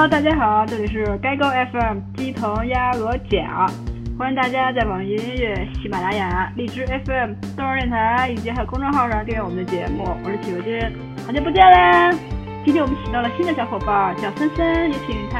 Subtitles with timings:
[0.00, 3.66] Hello，大家好，这里是该高 FM 鸡同鸭鹅甲，
[4.18, 10.16] 欢迎大家在网易音乐、喜马拉雅、荔枝 FM、动儿电台以及还有公众号上订阅我们的节目。
[10.24, 10.80] 我是企鹅君，
[11.26, 12.10] 好久不见啦！
[12.64, 15.38] 今天我们请到了新的小伙伴，叫森森，有请他。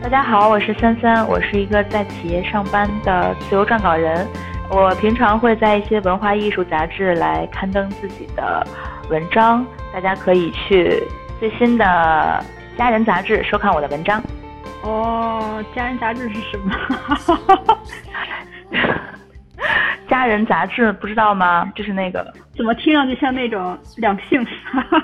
[0.00, 4.24] 大家好，我是森森，我是一个在企业上班的自由撰稿人。
[4.70, 8.64] 我平常会在一些文化艺术杂志来刊登自己的
[9.10, 11.02] 文章，大家可以去
[11.40, 12.44] 最新的。
[12.78, 14.22] 家人杂志收看我的文章。
[14.84, 16.72] 哦，家人杂志是什么？
[20.08, 21.70] 家人杂志不知道吗？
[21.74, 22.32] 就是那个。
[22.56, 24.46] 怎么听上去像那种两性？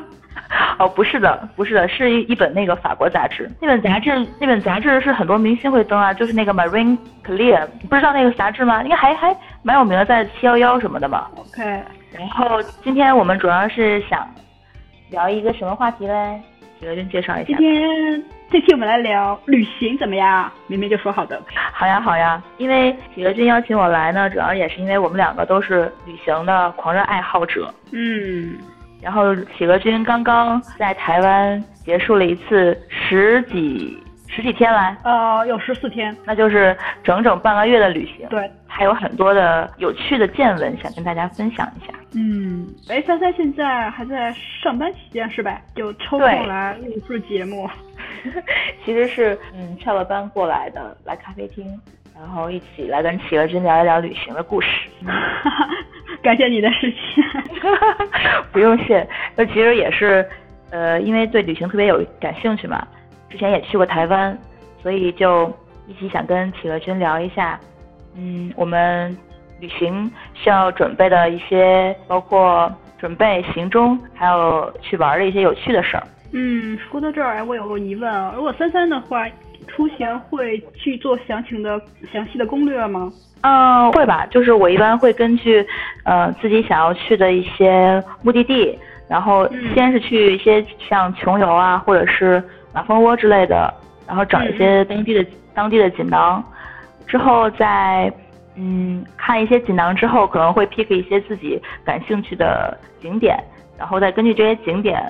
[0.79, 3.51] 哦，不是的，不是的，是一一本那个法国杂志。
[3.61, 8.85] 那本杂志，那本杂志是很多明星会登啊，就是那个 Marine Clear，不知道那个杂志吗？
[8.85, 11.27] 应该还还蛮有名的，在七幺幺什么的嘛。
[11.35, 11.83] OK。
[12.17, 14.25] 然后今天我们主要是想
[15.11, 16.41] 聊一个什么话题嘞？
[16.85, 17.47] 企鹅君介绍一下。
[17.47, 20.53] 今天这期我们来聊旅行怎么样？
[20.67, 21.41] 明明就说好的。
[21.73, 27.73] 好呀好呀，因为企鹅君邀请我来呢，主要也是因为我们两个都是旅行的狂热爱好者。
[27.93, 28.59] 嗯。
[29.01, 33.99] 然后企鹅君刚刚在台湾结束了一次十几
[34.35, 34.97] 十几天来。
[35.05, 36.17] 呃，有十四天。
[36.25, 38.27] 那就是整整半个月的旅行。
[38.29, 38.51] 对。
[38.67, 41.93] 还有很多的有趣的见闻想跟大家分享一下。
[42.17, 45.61] 嗯，哎，三三现在还在上班期间是吧？
[45.77, 47.71] 就抽空来录制节目。
[48.85, 51.65] 其实是嗯，下了班过来的，来咖啡厅，
[52.19, 54.69] 然后一起来跟企鹅君聊一聊旅行的故事。
[56.21, 57.25] 感谢你的时间。
[58.51, 60.29] 不用谢，那其实也是
[60.73, 62.85] 呃，因为对旅行特别有感兴趣嘛，
[63.35, 64.39] 之前也去过台湾，
[64.81, 65.53] 所以就
[65.89, 67.59] 一起想跟企鹅君聊一下。
[68.17, 69.11] 嗯，我们
[69.59, 76.07] 旅行需要准备的一些，包括准备行踪，还有去玩的一些有趣的事儿。
[76.31, 79.27] 嗯，说到这儿，哎，我有个疑问啊，如果三三的话，
[79.67, 81.81] 出行会去做详情的、
[82.13, 83.11] 详细的攻略吗？
[83.41, 85.67] 嗯，会吧，就是我一般会根据，
[86.05, 92.41] 呃，自己想要去的一些目的地，然后先是去一些像穷游啊，或者是
[92.75, 93.73] 马蜂窝之类的，
[94.07, 95.25] 然后找一些当地的
[95.55, 96.43] 当地的锦囊。
[97.07, 98.13] 之后再，
[98.57, 103.39] 嗯，看一些锦囊之后，可能会 pick 一些自己感兴趣的景点，
[103.79, 105.01] 然后再根据这些景点，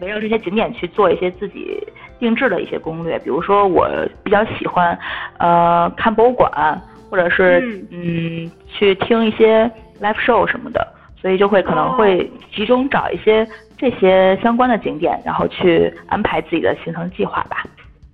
[0.00, 1.86] 围绕这些景点去做一些自己
[2.18, 3.18] 定制的一些攻略。
[3.18, 3.88] 比如说，我
[4.22, 4.96] 比较喜欢，
[5.38, 6.80] 呃，看博物馆，
[7.10, 9.70] 或者是嗯，去听一些
[10.00, 10.91] live show 什么的，
[11.22, 13.46] 所以就会可能会集中找一些
[13.78, 17.64] 这些相关的景点，然后去安排自己的行程计划吧。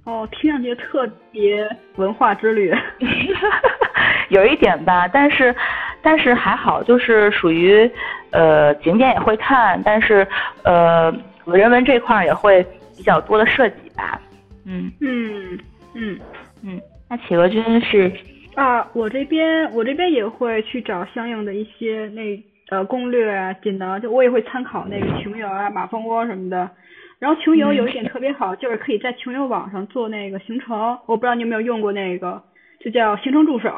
[0.05, 2.73] 哦，听上去特别文化之旅，
[4.31, 5.55] 有一点吧，但是
[6.03, 7.91] 但是还好，就是属于
[8.31, 10.27] 呃景点也会看，但是
[10.65, 11.11] 呃
[11.47, 12.63] 人文这块也会
[12.97, 14.21] 比较多的涉及吧。
[14.67, 15.59] 嗯嗯
[15.95, 16.19] 嗯
[16.63, 18.11] 嗯，那企鹅君是
[18.55, 26.71] 啊，我这边我这边也会去找相应的一些那呃攻略啊锦囊，就我也会参考那个穷游啊马蜂窝什么的。
[27.19, 30.97] 然后穷游有一点特别好，就是可以在穷游网上做那个行程。
[31.07, 32.41] 我不知道你有没有用过那个，
[32.79, 33.73] 就叫行程助手，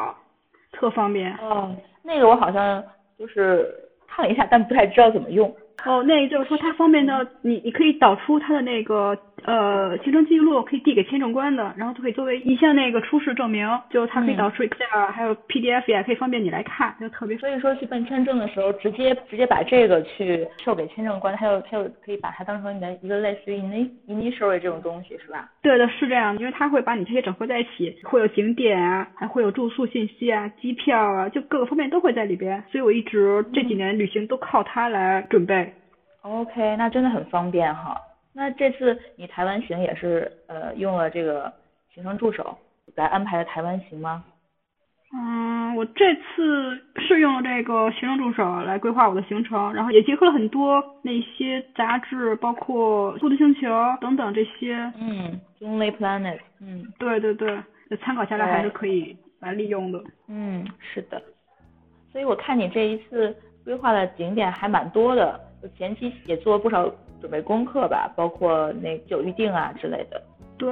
[0.73, 1.35] 特方便。
[1.37, 2.85] 哦，那个我好像
[3.19, 3.67] 就是
[4.07, 5.49] 看了一下，但不太知道怎么用。
[5.87, 17.37] 哦，那就是说它方便到，你你可以导出它的那个呃行程记录，可以递给签证官的，然后就可以作为一项那个出示证明，就它可以导出 Excel 还有 PDF 也可以方便你来看，就特别。
[17.39, 23.59] 所以说去办签证的时候，直接直接把这个去授给签证官，他又他又可以把它当成你的一个类似于
[24.07, 25.49] initial 这种东西，是吧？
[25.63, 35.73] 对的，是这样，因为他会把你这些整合在一起，会有景点啊，还会有住宿信息啊，机票啊，就各个方面都会在里边，所以我一直这几年旅行都靠它来准备。
[36.23, 37.97] OK，那真的很方便哈。
[38.33, 41.53] 那这次你台湾行也是呃用了这个
[41.93, 42.57] 行程助手
[42.95, 44.25] 来安排的台湾行吗？
[45.13, 53.67] 嗯，我这次是用了这个行程助手来规划我的行程，然后也结合了很多那些杂志，包括《速度星球》
[53.99, 54.77] 等等这些。
[54.97, 56.39] 嗯，Lonely Planet。
[56.61, 57.61] 嗯，对对对，
[58.01, 60.01] 参考下来还是可以来利用的。
[60.29, 61.21] 嗯，是的。
[62.13, 65.41] 所以我看你这一次规划的景点还蛮多的。
[65.77, 66.91] 前期也做了不少
[67.21, 70.23] 准备功课吧，包括那酒预定啊之类的。
[70.57, 70.69] 对，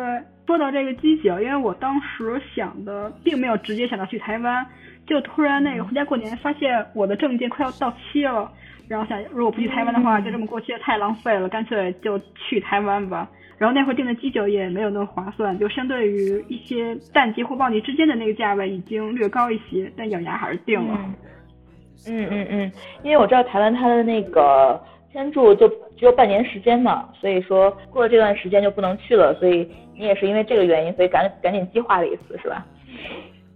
[0.46, 4.66] 说到这个机酒，因为我当时想的并没有直接想到去台湾，
[5.06, 8.52] 就突然那个回家过年，发现我的证件快要到期了，
[8.86, 13.28] 然后想如果不去台湾的话，就这么过期太浪费了，干脆就去台湾吧。
[13.56, 20.94] 然后那会儿订的机酒也没有那么划算，就相对于一些淡季或旺季之间的那个价位已经略高一些，但咬牙还是订了。
[20.96, 21.14] 嗯
[22.06, 22.72] 嗯嗯嗯，
[23.02, 24.80] 因为我知道台湾它的那个
[25.12, 32.64] 签注就只有半年时间嘛，所以说过了这段时间就不能去了，所以你也是因为这个原因，所以赶赶紧计划了一次，是吧？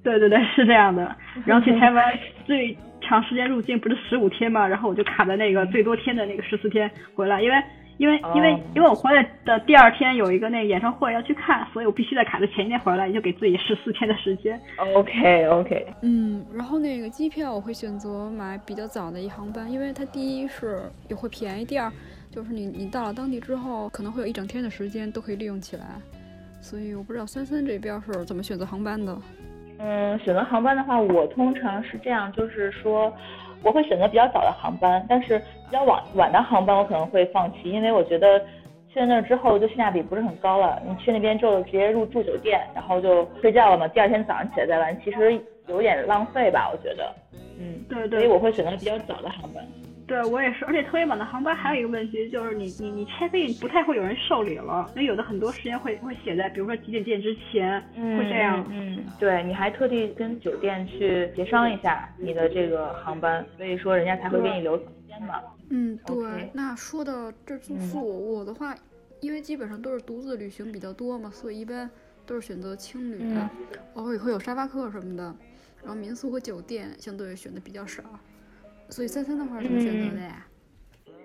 [0.02, 1.14] 对对对，是这样的。
[1.46, 7.56] 然后去台湾最长时间入境不是十五天嘛，然后我就卡在那个最多天的那个十四天回来，因为。
[8.02, 14.60] 因为因为因为我回来的第二天有一个那个演唱会要去看，所以我必须在卡的前一天回来，也就给自己十四天的时间。
[14.96, 15.86] OK OK。
[16.02, 21.88] 嗯，然后那个机票我会选择买比较早的一航班，因为它第一是也会便宜，第二
[22.28, 25.84] 就是你你到了当地之后可能会有一整天的时间都可以利用起来，
[26.60, 29.16] 所以我不知道三三这边是怎么选择航班的。
[29.78, 33.12] 嗯，选择航班的话，我通常是这样，就是说。
[33.62, 38.40] 我会选择比较早的航班，但是比较晚晚的航班我可能会放弃，因为我觉得
[38.92, 40.82] 去了那之后就性价比不是很高了。
[40.86, 47.14] 你去那边之后直接入住酒店，然后就睡觉了嘛，第二天早上起来再玩，其实有点浪费吧，我觉得。
[47.58, 48.20] 嗯，对对。
[48.20, 49.64] 所以我会选择比较早的航班。
[50.12, 58.62] 对我也是，而且特别晚的航班还有一个问题，就是你你你 check in 不太会有人受理了，因为有的很多时间会会写在，比如说几点几点之前，会这样。
[58.68, 65.40] 嗯，对，你还特地跟酒店去协商一下你的这个航班，所以说人家才会给你留房间嘛。
[65.70, 66.50] 嗯，对。
[66.52, 68.76] 那说到这住宿，我的话，
[69.20, 71.90] 因为基本上都是独自旅行比较多嘛，所以一般
[72.26, 73.34] 都是选择青旅，
[73.94, 75.34] 偶尔也会有沙发客什么的，
[75.80, 78.02] 然后民宿和酒店相对选的比较少。
[78.92, 80.46] 所以森森的话怎么选择的呀？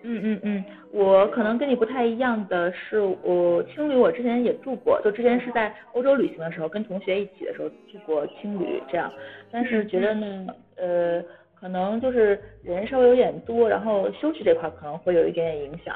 [0.03, 9.11] 嗯嗯嗯，我可能跟你不太一样的是，我青旅我之前也住过，就之前是在欧洲旅行的时候，跟同学一起的时候住过青旅这样，
[9.51, 10.47] 但是觉得呢，
[10.77, 11.21] 呃，
[11.59, 15.95] 可能就是人稍微有点多，然后休息这块可能会有一点点影响，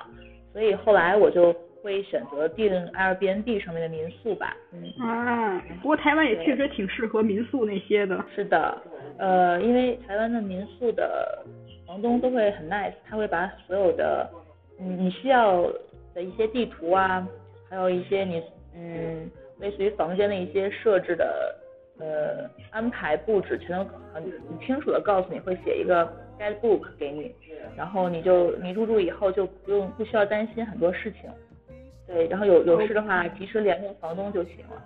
[0.52, 4.58] 所以后来我就会选择订 Airbnb 上面的民宿吧。
[4.74, 8.26] 嗯啊，不过台湾也确实挺适合民宿那些的。
[8.36, 8.82] 是的，
[9.20, 11.46] 呃，因为台湾的民宿的。
[11.92, 14.26] 房东都会很 nice，他会把所有的，
[14.80, 15.62] 嗯，你需要
[16.14, 17.28] 的一些地图啊，
[17.70, 18.42] 还有一些你，
[18.74, 19.30] 嗯，
[19.60, 21.54] 类似于房间的一些设置的，
[22.00, 23.84] 呃，安排布置，全都
[24.14, 26.08] 很很清楚的告诉你，会写一个
[26.40, 27.36] guidebook 给你，
[27.76, 31.30] 然后你就你入住以后就不用不需要担心很多事情，
[32.08, 34.82] 对，然后有有事的话及时联络房东就行了。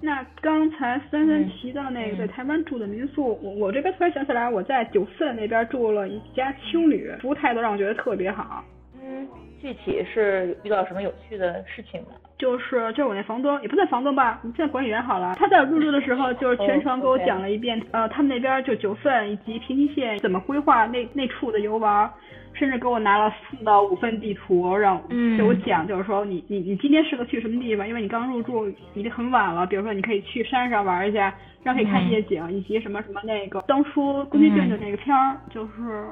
[0.00, 8.64] 那刚才三三提到那个在台湾住的民宿，我我这边突然想起来，我在九份那边住了一家青旅，服务态度让我觉得特别好。
[9.02, 9.26] 嗯，
[9.60, 12.08] 具体是遇到什么有趣的事情吗？
[12.38, 15.34] 就是就是我那房东也不算房东吧，你算管理员好了。
[15.36, 22.10] 他在入住的时候就是全程给我讲了一遍，呃，他们那边就九份以及平溪县怎么规划那那处的游玩。
[22.58, 24.98] 甚至给我拿了四到五份地图，让
[25.36, 29.66] 给我讲，就是说你你你今天适合去什么地方，因为你刚入住已经很晚了。
[29.66, 36.06] 比如说你可以去山上玩一下，然后可以看夜景，以及什么什么那个当初宫崎骏的那个片儿，就是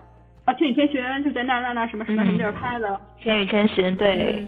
[0.45, 3.01] 啊《千与千寻》就在那那那什么什么什么地儿拍的。
[3.23, 4.47] 千与千寻对，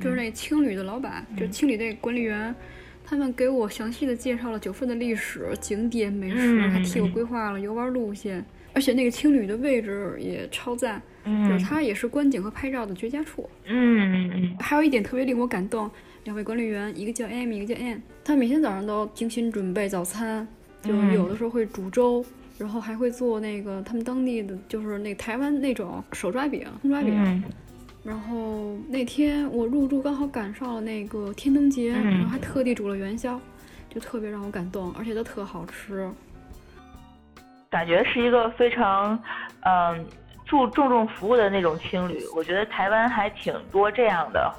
[0.00, 2.54] 就是那青旅的老板，就青旅那管理员，
[3.04, 8.44] 他们给我详细的介绍了九份的历史景点美食，还替我规划了游玩路线。
[8.74, 13.48] 而且那个青旅的位置也超赞，就是它也是观景和拍照的绝佳处。
[13.64, 15.90] 嗯嗯还有一点特别令我感动，
[16.24, 20.46] 两位管理员，一个叫 Amy，一个叫 Ann，他每天早上都精心准备早餐，
[20.82, 22.24] 就有的时候会煮粥，
[22.56, 27.42] 然后还会做那个他们当地的，就是那台湾那种手抓饼、葱抓饼。
[28.08, 33.38] 然后那天我入住刚好赶上了那个天灯节，然后还特地煮了元宵，
[33.90, 36.10] 就特别让我感动，而且都特好吃。
[37.68, 39.22] 感觉是一个非常，
[39.60, 40.06] 嗯，
[40.46, 42.24] 注注重服务的那种青旅。
[42.34, 44.54] 我觉得台湾还挺多这样的，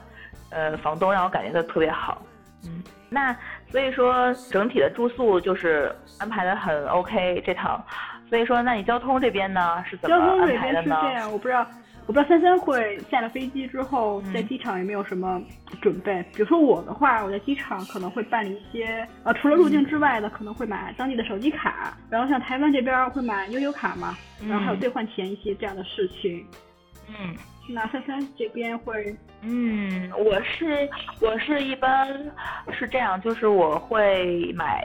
[0.52, 2.22] 呃，房东让我感觉到特别好。
[2.66, 3.36] 嗯，那
[3.72, 7.84] 所以说整体的住宿就是安排的很 OK 这趟。
[8.30, 10.90] 所以说，那你交通这边呢是怎么安排的呢？
[10.90, 11.66] 交通这边是这样，我不知道。
[12.10, 15.40] 我不知道三三会下了飞机之后在机场有没有什么
[15.80, 16.24] 准备？
[16.34, 26.44] 比如说我的话，我在机场可能会办理一些，呃，除了入境之外的，可能会买当地的手机卡，然后像台湾这边会买悠游卡嘛，然后还有兑换钱一些这样的事情。
[27.10, 27.36] 嗯，
[27.70, 29.16] 那三三这边会？
[29.44, 30.90] 嗯，我是
[31.22, 32.08] 我是一般
[32.72, 34.84] 是这样，就是我会买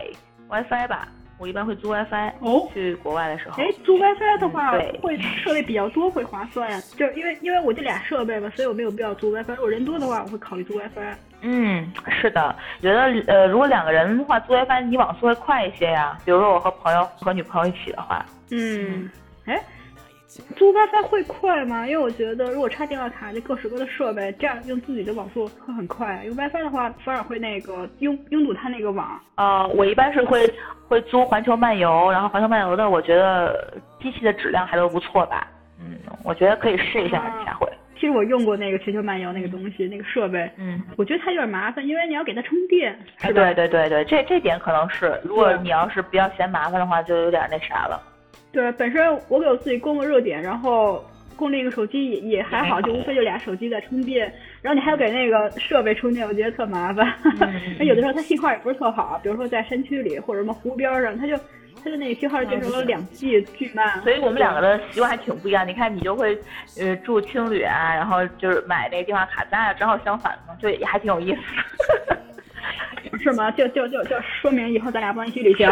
[0.51, 1.09] WiFi 吧。
[1.39, 3.63] 我一般会租 WiFi 哦，去国外的时候。
[3.63, 4.73] 哎，租 WiFi 的话，
[5.03, 6.81] 会设备比较多会划算呀。
[6.97, 9.55] 就因为因为我这俩设备嘛，所以我没有必要租 WiFi。
[9.57, 11.15] 如果人多的话，我会考虑租 WiFi。
[11.43, 16.17] 嗯，是的，觉得呃，如果两个人的话，租 WiFi 你网速会快一些呀。
[16.25, 18.25] 比如说我和朋友和女朋友一起的话。
[18.51, 19.11] 嗯，
[19.47, 19.61] 哎。
[20.57, 21.87] 租 WiFi 会快吗？
[21.87, 26.23] 因为我觉得如果插电话卡，就各式各的设备，这样用自己的网速会很快。
[26.25, 29.21] 用 WiFi 的话，反而会那个拥拥堵它那个网。
[29.37, 30.49] 呃，我一般是会
[30.89, 35.47] 会租环球漫游，然后环球漫游的，我觉得机器的质量还都不错吧。
[35.79, 37.69] 嗯，我觉得可以试一下，下回。
[37.95, 42.93] 其实我用过那个全球漫游那个东西，那个设备，嗯，我觉得它有点麻烦，因为你要给它充电。
[43.21, 48.03] 哎，对对对对，这这点可能是，如果你要是比较嫌麻烦的话，就有点那啥了。
[48.55, 51.05] 对，本身我给我自己供个热点，然后
[51.37, 54.33] 供另一个手机也也还好，就无非就俩手机在充电，
[54.63, 57.13] 然后你还要给那个设备充电，我觉得特麻烦。
[57.79, 61.37] 那有的时候它信号也不是特好，比如说在山区里或者什么湖边上，它就。
[61.83, 64.01] 它的那个信号变成了两 G，巨慢。
[64.01, 65.69] 所以我们两个的习惯还挺不一样。
[65.69, 66.35] 你看，你就会
[66.81, 71.41] 呃住青旅啊，然后就是买那个电话卡，咱俩正好相反嘛，就也还挺有意思。
[73.21, 73.51] 是吗？
[73.51, 75.71] 就就就就说明以后咱俩不能一起旅行，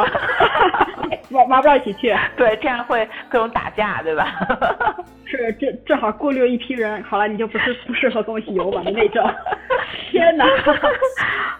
[1.32, 2.14] 玩玩不到一起去。
[2.36, 4.32] 对，这样会各种打架，对吧？
[5.26, 7.02] 是，正正好过滤一批人。
[7.02, 9.28] 好了，你就不是不适合跟我一起游玩的那种。
[10.10, 10.44] 天哪！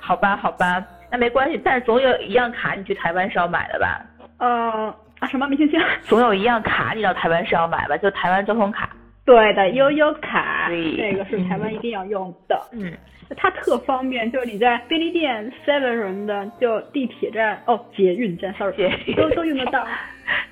[0.01, 1.61] 好吧，好吧，那没关系。
[1.65, 4.01] 但是总有一样卡，你去台湾是要买的吧？
[4.39, 5.81] 呃啊什么没听清？
[6.03, 7.97] 总有一样卡你到台湾是要买吧？
[7.97, 8.89] 就台湾交通卡。
[9.25, 12.61] 对的，悠悠卡，这个是台湾一定要用的。
[12.73, 12.93] 嗯，
[13.37, 19.87] 它特方便，就是你在便利店、seven 什么的，就地铁站哦，捷运站，sorry，都都用得到。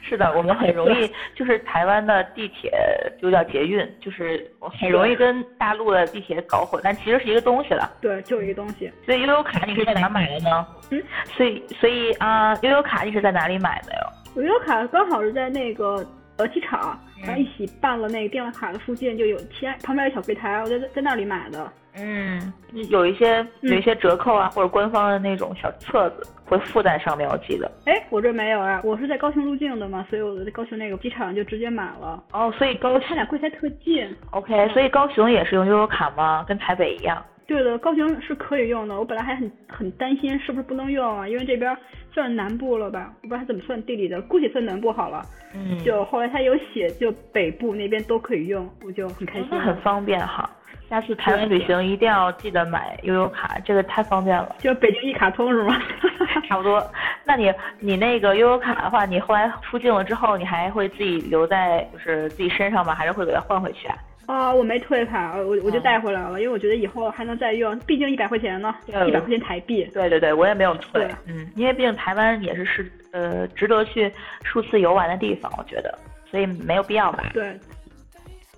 [0.02, 2.72] 是的，我们很 容易，就是台湾的地铁
[3.20, 7.90] 就叫捷运，就是很容易跟大陆的地铁搞混，但其实是一个东西了。
[8.00, 8.90] 对，就是一个东西。
[9.06, 10.66] 所以悠悠卡你是在哪买的呢？
[10.90, 11.02] 嗯，
[11.36, 14.42] 所以所以啊，悠悠卡你是在哪里买的哟？
[14.42, 16.04] 悠悠卡刚好是在那个
[16.36, 21.72] 呃机场，然后一起办了那个电话卡的附近就有贴旁边有小柜台，我在在那里买的。
[21.96, 22.52] 嗯，
[22.88, 27.70] 有一些有一些折扣啊，或者官方的那种小册子会附在上面，我记得。
[27.86, 32.22] 哎，我这没有啊，我是在高雄入境的嘛，所以我在高雄那个机场就直接买了。
[32.32, 34.08] 哦，所以高他俩柜台特近。
[34.30, 36.44] OK，所以高雄也是用悠游卡吗？
[36.46, 37.22] 跟台北一样？
[37.46, 38.96] 对的，高雄是可以用的。
[38.96, 41.76] 我本来还很很担心是不是不能用啊，因为这边
[42.12, 45.20] 算南部了吧，我不知道它怎么算地理的，姑且算南部好了。
[45.52, 45.76] 嗯。
[45.80, 49.60] 就后来他有写，就北部那边都可以用，我就很开心。
[49.60, 50.48] 很方便哈。
[50.90, 54.56] 下次台湾旅行一定要记得买悠游卡，这个太方便了。
[54.58, 55.80] 就北京一卡通是吗？
[56.48, 56.84] 差不多。
[57.24, 62.92] 那你你那个悠游卡的话，你后来出境了之后，你还会自己留在就是自己身上吗？
[62.92, 63.94] 还是会给它换回去啊？
[64.26, 69.84] 啊，我没退卡，我我就带回来了，因为我觉得以后还能再用，毕竟一百块钱呢，一百块钱台币。
[69.94, 71.08] 对对对，我也没有退。
[71.26, 75.96] 嗯，因为毕竟台湾也是是呃值得去数次游玩的地方，我觉得，
[76.28, 77.22] 所以没有必要吧。
[77.32, 77.56] 对。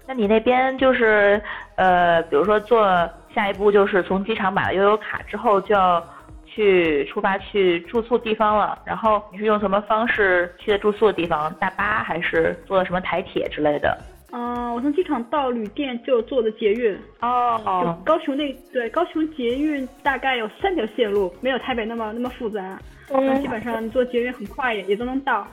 [0.05, 1.41] 那你那边就是
[1.77, 2.87] 呃，比如说做
[3.35, 6.05] 下一步就是从机场买了悠游卡之后就要
[6.45, 11.53] 去出发去住宿地方了，然后你是用什么方式去的住宿的地方？
[11.55, 13.99] 大巴还是坐的什么台铁之类的？
[14.33, 16.99] 嗯，我从机场到旅店就坐的捷运。
[17.21, 17.99] 哦。
[18.05, 22.79] 高雄那对高雄捷运大概有三条线路，没有台北那么那么复杂。
[23.11, 23.41] 嗯。
[23.41, 25.47] 基本上你坐捷运很快也也都能到，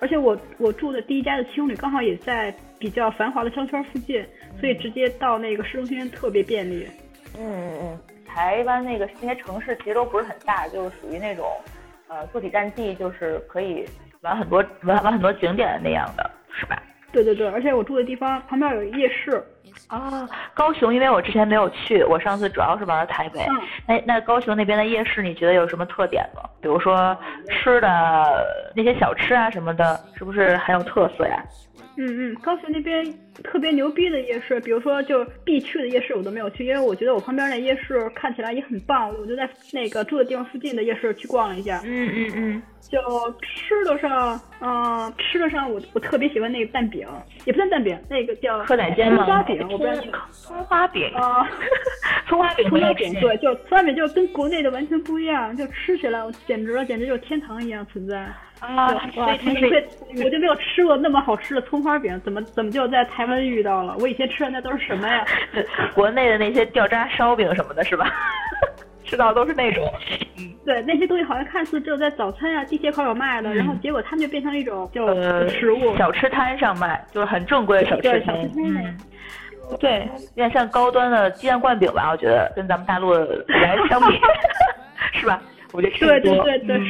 [0.00, 2.54] 而且我我住的第一家的青旅刚好也在。
[2.82, 4.26] 比较繁华的商圈附近，
[4.60, 6.88] 所以直接到那个市中心特别便利。
[7.38, 11.46] 嗯嗯嗯，台湾那个那些城市其实都不是很大，就是属于那种，
[12.08, 13.84] 呃，坐体站地，就是可以
[14.20, 16.82] 玩很多玩玩很多景点的那样的，是吧？
[17.10, 19.42] 对对对，而且我住的地方旁边有夜市。
[19.88, 23.40] 啊，高雄，因为我之前没有去，我上次主要是玩了台北。
[23.40, 23.60] 嗯。
[23.86, 26.42] 那那高雄那边的夜市，你觉得有什么特点吗？
[26.60, 27.16] 比如说
[27.48, 31.42] 吃的那些小吃啊什么的，是不是很有特色呀？
[31.96, 33.02] 嗯嗯，高雄那边
[33.42, 41.80] 特别牛逼的夜市，比如说就必去的夜市，我都没有去，因为我觉得我旁边那夜市看起来也很棒，我就在那个住的地方附近的夜市去逛了一下。
[41.84, 42.62] 嗯嗯嗯。
[42.90, 42.98] 就
[43.40, 47.06] 吃的上，嗯，吃的上我我特别喜欢那个蛋饼，
[47.46, 49.24] 也不算蛋饼，那个叫蚵仔煎吗？
[49.24, 51.48] 葱花饼，我不知道你葱花饼啊，
[52.26, 58.28] 葱花饼， 葱花饼，对，就葱花饼就跟国内的完全不一样，就吃起来简直了，简直就是天堂一样存在。
[58.58, 59.36] 啊，哇！
[60.22, 63.96] 我就没有吃过那么好吃的葱花饼，怎么怎么就在台湾遇到了？
[64.00, 65.24] 我以前吃的那都是什么呀？
[65.94, 68.12] 国内的那些掉渣烧饼什么的，是吧？
[69.04, 69.84] 吃到都是那种。
[70.64, 75.06] 对，那些东西好像看似只有在早餐啊、地铁口有卖的，然后结果他们就变成一种就
[75.48, 78.34] 食物小吃摊上卖，就是很正规的小吃摊。
[78.56, 78.96] 嗯，
[79.80, 82.10] 对，有点像高端的鸡蛋灌饼吧？
[82.12, 84.18] 我觉得跟咱们大陆来相比，
[85.18, 85.42] 是吧？
[85.72, 86.80] 我觉得对对对对。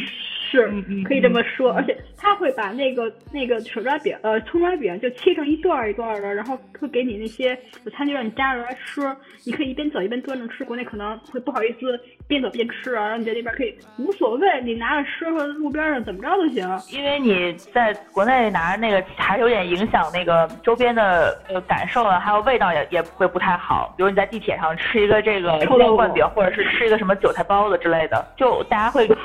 [0.53, 0.69] 是，
[1.07, 7.59] 可以这么说，而且他会把那个那个手抓饼，呃，葱抓饼就切成一段一段的，然后会给你那些
[7.97, 9.01] 餐具让你夹着来吃，
[9.47, 10.63] 你可以一边走一边端着吃。
[10.63, 16.69] 国内可能会不好意思边走边吃啊，然后你在那边可以无所谓，你拿着吃或者路边上怎么着都行。
[16.91, 23.95] 因为你在国内拿着那个还是有点影响那个周边的呃感受啊，还有味道也也会不太好。
[23.97, 29.09] 比如你在地铁上吃一个这个鸡蛋灌饼，或者是吃一个什么韭菜包子之类的，就大家会。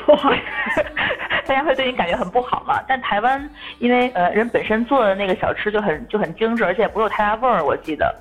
[1.48, 2.80] 大家会对你感觉很不好嘛？
[2.88, 3.50] 但台湾
[3.80, 8.14] 因为呃人本身做的那个小吃就很就很精致，而且也不有太大味儿，我记得。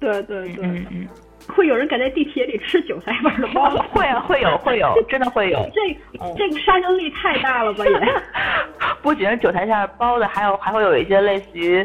[0.00, 1.08] 对对对，嗯嗯，
[1.48, 3.78] 会有人敢在地铁里吃韭菜味的包子？
[3.92, 5.58] 会啊，会有，会有，真的会有。
[5.74, 5.80] 这
[6.36, 8.00] 这个杀伤力太大了吧也？
[9.02, 11.84] 不仅是韭菜馅包子，还有还会有一些类似于，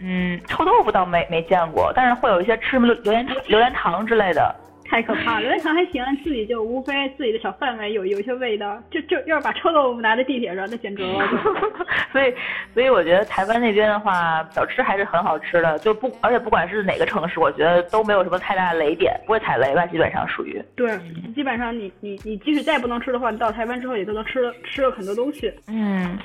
[0.00, 4.54] 嗯，臭豆腐倒没没见过，但是会有一些吃榴莲榴莲糖之类的。
[4.90, 11.28] 太可怕了，榴莲糖还行，自己就无非自己的小范围有有一些味道，就就要是把臭豆腐拿在地铁上，那简直了。
[12.10, 12.34] 所以
[12.72, 20.62] 所以我觉得台湾那边的话，小吃还是很好吃的，就不而且不管是哪个城市，我觉得都没有什么太大的雷点，不会踩雷吧，基本上属于。
[20.74, 20.98] 对，
[21.34, 25.52] 基本上你你你即使再不能吃的话，你到台湾之后也都能吃了吃了很多东西。
[25.68, 26.18] 嗯，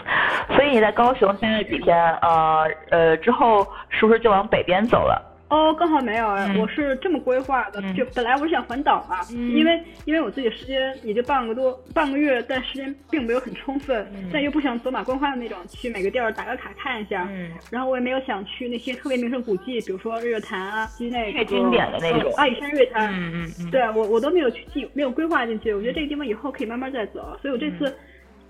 [0.55, 5.21] 所以你在高雄待了几天，呃呃之后是不是就往北边走了？
[5.53, 6.27] 哦，刚好没有，
[6.59, 17.29] 我是这么规划的，就本来我是想环岛嘛，因为因为我自己时间也就半个多半个月，但时间并没有很充分，但又不想走马观花的那种，去每个地儿打个卡看一下，
[17.69, 27.95] 然后我也没有想去那些特别名胜古迹，比如说日月潭啊，去那个太经典的那种阿里山日月潭，嗯嗯嗯，对我我都没有去记，没有规划进去，我觉得这个地方以后可以慢慢再走，所以我这次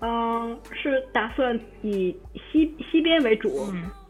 [0.00, 0.58] 嗯。
[0.72, 3.66] 是打算以西西边为主，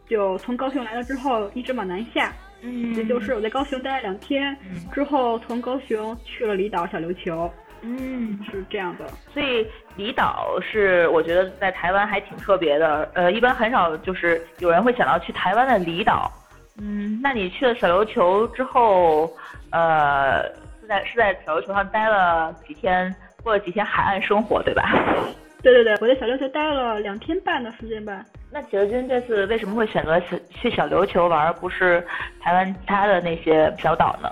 [0.09, 2.33] 就从高雄来了之后一直往南下。
[2.61, 4.55] 嗯，也就是我在高雄待了两天，
[4.93, 9.05] 之后从高雄去了离岛小琉球，嗯，是这样的。
[9.33, 16.31] 所以离岛是我觉得在台湾还挺特别的，呃，一般很少就是有人会想到去台湾的离岛。
[16.77, 19.31] 嗯，那你去了小琉球之后，
[19.71, 20.43] 呃，
[20.81, 24.91] 是在是在小琉球上待了几天，过了几天海岸生活，对吧？
[25.63, 28.25] 对对对，我在小琉球待了两天半的时间吧。
[28.55, 30.17] 那企鹅君这次为什么会选择
[30.49, 32.01] 去小琉球玩，而不是
[32.39, 34.31] 台湾其他的那些小岛呢？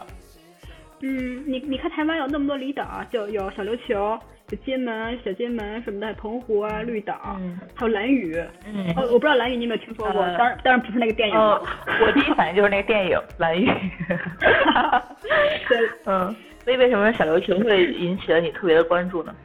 [1.01, 4.17] 嗯，你你看台湾有那么多离岛，就有小琉球、
[4.51, 7.37] 有金门、小金门什么的，澎湖啊、绿岛，
[7.75, 8.41] 还有蓝屿。
[8.65, 10.21] 嗯，哦，我不知道蓝屿你有没有听说过？
[10.37, 11.35] 当然当然不是那个电影。
[11.35, 13.67] 我第一反应就是那个电影蓝屿。
[15.67, 19.35] 对，嗯，所以为什么小琉球会引起了你特别的关注呢？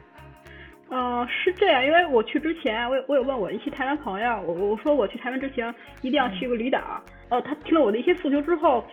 [0.91, 6.79] 嗯，是这样，因为我去之前，我我有问我一些台湾朋友，我我说我去台湾之前一定要去一个离岛。
[7.29, 8.83] 哦，他听了我的一些诉求之后，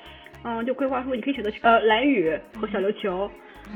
[0.45, 3.31] 嗯，就规划说你可以选择去呃蓝屿和小琉球。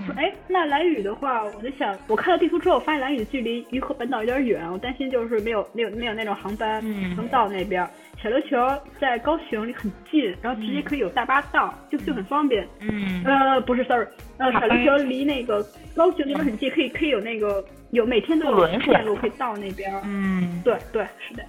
[0.07, 6.83] 说哎，那蓝屿的话，我在想，我看到地图之后，发现蓝屿的距离鱼和本岛有点远，我担心就是没有没有没有那种航班
[7.17, 7.87] 能到那边。
[8.23, 12.69] 小琉球在高雄离很近，然后直接可以有大巴到，就就很方便。
[12.81, 13.23] 嗯。
[13.25, 15.63] 呃，不是，sorry，呃，小琉球离那个
[15.97, 19.91] 高雄那边很近，可以可以有那个有每天都有线路可以到那边。
[20.05, 21.43] 嗯，对对是的。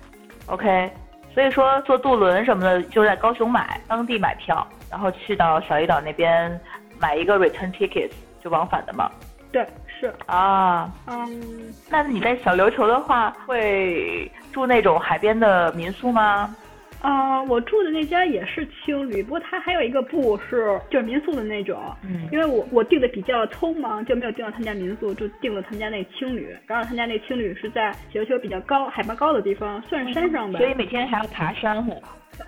[0.46, 0.90] OK，
[1.34, 6.58] 所以说坐渡轮什么的，就在高雄买，当地买票，然后去到小离岛那边
[7.00, 8.10] 买一个 return ticket。
[8.44, 9.10] 就往返的嘛，
[9.52, 10.14] 对，是。
[10.26, 16.56] 啊，嗯，那你在小琉球的话，会住那种海边的民宿吗？
[17.02, 31.94] 啊，我住的那家也是青旅，不过它还有一个部是就是民宿的那种，嗯，因为我我订的比较匆忙，就没有订到他家民宿，就订了他们家那青旅，然后他家那青旅是在小琉球比较高海拔高的地方，算是山上吧，所以每天还要爬山哈。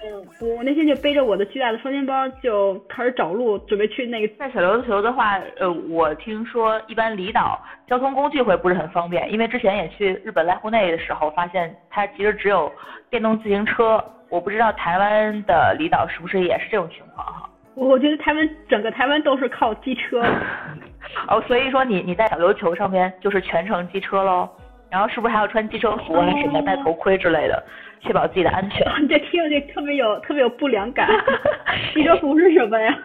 [0.02, 4.34] 嗯，我那天就背着我的巨大的双肩包就开始找路，准备去那个。
[4.36, 12.72] 在小琉球的话，呃，我听说一般离岛交通工具会不是很方便，因为之前也去日本濑户内的时候，发现它其实只有
[13.10, 14.04] 电动自行车。
[14.30, 17.50] 我不知道台湾的离岛是不是也是这种情况哈？
[17.76, 20.24] 我觉得台湾整个台湾都是靠机车。
[21.28, 24.50] 哦，所以说你你在小琉球上面就是全程机车喽，
[24.94, 27.64] 然后是不是还要穿机车服啊什么，戴头盔之类的？
[28.02, 28.86] 确保自己的安全。
[29.02, 31.10] 你这听着这特别有特别有不良感。
[31.96, 32.96] 机车服是什么呀？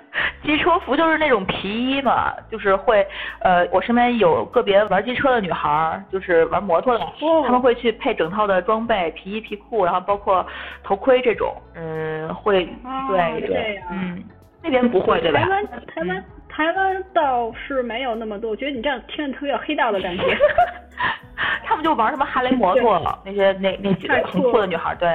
[0.43, 3.07] 机车服就是那种皮衣嘛，就是会
[3.41, 7.07] 呃，我身边有个别玩机车的女孩，就是玩摩托的，
[7.47, 10.45] 他们会去配整套的装备，皮衣皮裤，然后包括
[10.85, 12.65] 头盔这种，嗯，会
[13.09, 14.23] 对对，嗯，
[14.63, 15.41] 那边不会对吧？
[15.41, 16.25] 台湾台湾
[16.59, 20.25] 台湾倒是没有那么多，我觉得你这样听着特别有黑道的感觉。
[21.63, 25.09] 他们就玩什么哈雷摩托了，那些那那几个挺酷的女孩，对。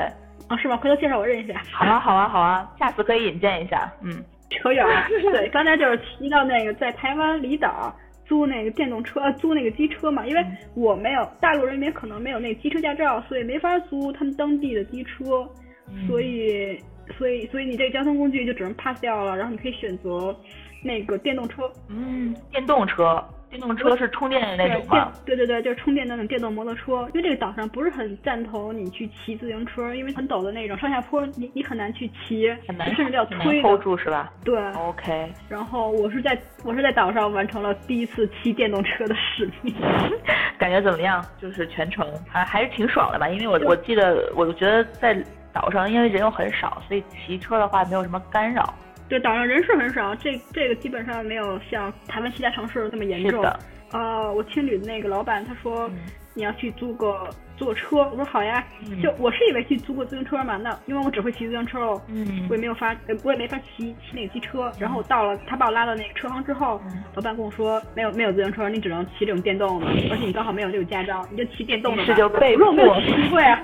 [0.48, 0.78] 啊，是吗？
[0.78, 1.62] 回头介绍我认识一下。
[1.70, 3.92] 好啊，好啊，好啊，下次可以引荐一下。
[4.02, 5.06] 嗯，扯远了。
[5.34, 7.94] 对，刚才就是提到那个在台湾离岛
[8.26, 15.46] 租那个电动车，租那个机车嘛，因为我没有大陆人民可能没有那个机车驾照，所以没法租他们当地的机车，
[16.08, 16.80] 所以
[17.18, 20.34] 所以所以你这个交通工具就只能 pass 掉了，然后你可以选择
[20.84, 21.72] 那个电动车。
[21.88, 23.24] 嗯，电动车。
[23.50, 25.12] 电动车是充电的那种吗？
[25.28, 27.08] 对对对，就是充电的那种电动摩托车。
[27.14, 34.34] 因为这个岛上不是很赞同你去骑自行车，因为很陡的那种上下坡，你你很难去骑，很难甚至要推，hold 住是吧？
[34.44, 34.60] 对。
[34.74, 35.32] OK。
[35.48, 39.72] 然后我是在我是在岛上完成了第一次骑电动车的使命，
[40.58, 41.24] 感觉怎么样？
[41.40, 43.30] 就是全程还还是挺爽的吧？
[43.30, 45.16] 因为我我记得，我觉得在
[45.54, 48.74] 岛上因为人又很少，所以骑车的话没有什么干扰。
[49.08, 53.44] 对，岛上人是很少，这这个基本上没有像台湾其他城市那么严重。
[53.92, 55.90] 呃，我青旅的那个老板他说。
[56.36, 58.66] 你要去租个租个车，我说好呀，
[59.04, 62.02] 就我是以为去租个自行车嘛，那因为我只会骑自行车哦，
[62.50, 64.72] 我也没有发，我也没法骑骑那个机车。
[64.80, 66.82] 然后我到了，他把我拉到那个车行之后，
[67.14, 72.04] 老板跟我说没有没有自行车，你只能骑这种电动的，而且你刚好没有这个驾照，你就骑电动的。
[72.04, 72.72] 是就被迫。
[72.72, 73.62] 我说我没有机会啊。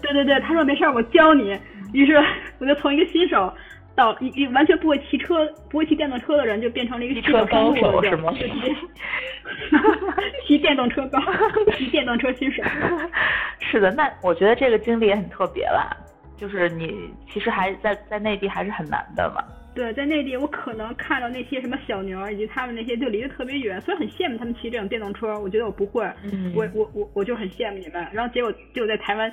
[0.00, 1.54] 对对对，他说没事儿，我教你。
[1.92, 2.18] 于是
[2.60, 3.52] 我就从一个新手。
[4.00, 8.32] 到一一完全不会骑车、不会骑电动车的人，就变成了一个骑车高手，是吗？
[10.46, 11.20] 骑电动车高，
[11.76, 12.62] 骑电动车新手。
[13.60, 15.94] 是的，那我觉得这个经历也很特别啦。
[16.38, 19.44] 就是你其实还在在内地还是很难的嘛。
[19.74, 25.38] 对，在内地我可能看到那些什么小牛以及他们那些就离得特别远，所以很羡慕他们骑这种电动车。
[25.38, 26.02] 我觉得我不会，
[26.54, 28.06] 我我我我就很羡慕你们。
[28.12, 29.30] 然后结果就在台湾。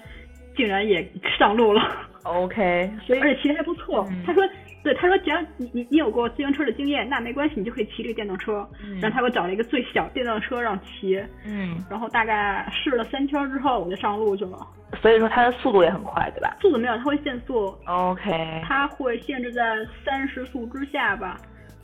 [0.56, 1.80] 竟然也上路了
[2.28, 4.08] ，OK，所以而且骑的还不错。
[4.26, 4.44] 他说，
[4.84, 8.68] 对，他说只要你你你有过自行车的经验，那没关系，你就可以骑这个电动车。
[9.02, 14.60] 然后他给我找了一个最小电动车让骑，嗯，然后大概试了三圈之后，我就上路去了。
[15.02, 16.56] 所以说它的速度也很快，对吧？
[16.62, 21.38] 速度没有，它会限速，OK，它会限制在三十速之下吧。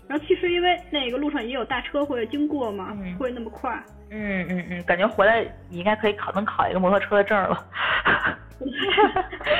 [0.08, 3.72] 然后其实因为那个路上也有大车会经过嘛，会那么快。
[4.10, 7.66] 嗯嗯嗯，感觉回来你应该可以考能考一个摩托车的证了。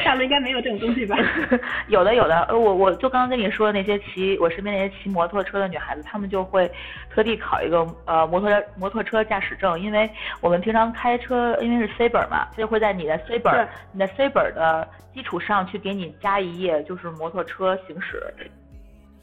[0.06, 1.18] 大陆应该没有这种东西吧？
[1.90, 6.70] 有的有的，呃，我我就刚刚跟你说的那些骑我身边那些骑摩托车的女孩子，她们就会
[7.10, 18.22] 特地考一个呃摩托摩托车驾驶证，因为我们平常开车因为是 C 本嘛，就会在你的 C 本你的 C 本的基础上去给你加一页，就是摩托车行驶。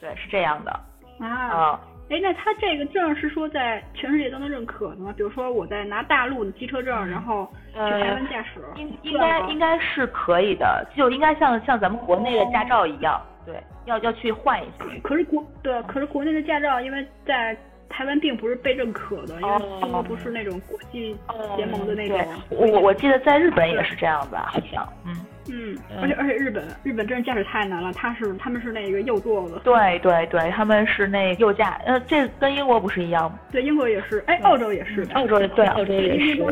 [0.00, 0.78] 对，是这样的。
[1.20, 1.80] 啊。
[2.10, 5.14] 哎，那他这个证是说在全世界都能认可的吗？
[5.16, 14.84] 比如说我在拿大陆的机车证，然后去台湾驾驶，应应该应该是可以的，就应该像像咱们国内的驾照一样，对，要要去换一下。
[15.04, 17.56] 可是国对，可是国内的驾照，因为在。
[17.92, 21.14] 台湾并不是被认可的，因为中国不是那种国际
[21.56, 22.20] 联盟的那种。
[22.48, 24.88] 我我记得在日本也是这样吧，好像。
[25.04, 25.12] 嗯
[25.52, 29.58] 嗯，而且而且日本日本真是驾驶太难了，他是他们是那个右舵的。
[29.60, 33.38] 对对对，他们是那右驾，呃，这跟英国不是一样吗？
[33.50, 35.06] 对，英国也是，哎，澳洲也是。
[35.14, 36.42] 澳洲对，澳洲也是。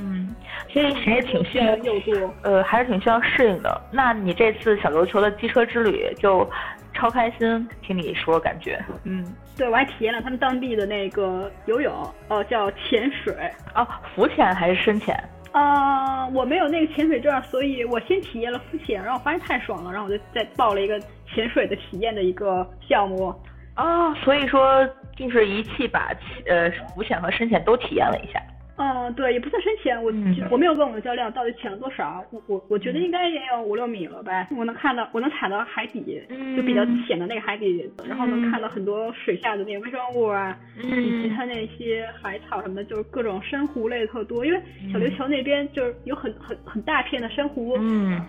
[0.00, 0.34] 嗯，
[0.68, 3.80] 所以还是挺需要右舵，呃，还是挺需要适应的。
[3.92, 6.48] 那你这次小琉球的机车之旅就。
[6.94, 9.24] 超开心，听你说感觉，嗯，
[9.56, 11.94] 对我还体验了他们当地的那个游泳，
[12.26, 13.32] 哦，叫潜水，
[13.76, 15.16] 哦，浮潜还是深潜？
[15.52, 23.34] 啊，我没有那个潜水证，所以我先体验了浮潜，然后发现太爽了，然后我就再报了一个潜水的体验的一个项目。
[23.74, 26.12] 啊，所以说就是一气把
[26.46, 28.42] 呃浮潜和深潜都体验了一下。
[28.78, 30.12] 嗯，对，也不算深浅，我
[30.50, 34.46] 我没有问我的教练到底潜了多少，我我我觉得应该也有五六米了呗。
[34.56, 36.22] 我能看到，我能踩到海底，
[36.56, 44.46] 就比较浅的那个海底，然后能看到很多水下的那个微生物啊，以及它那些海草什么的，就是各种珊瑚类特多。
[44.46, 44.60] 因为
[44.92, 47.76] 小琉球那边就是有很很很大片的珊瑚。
[47.80, 48.20] 嗯，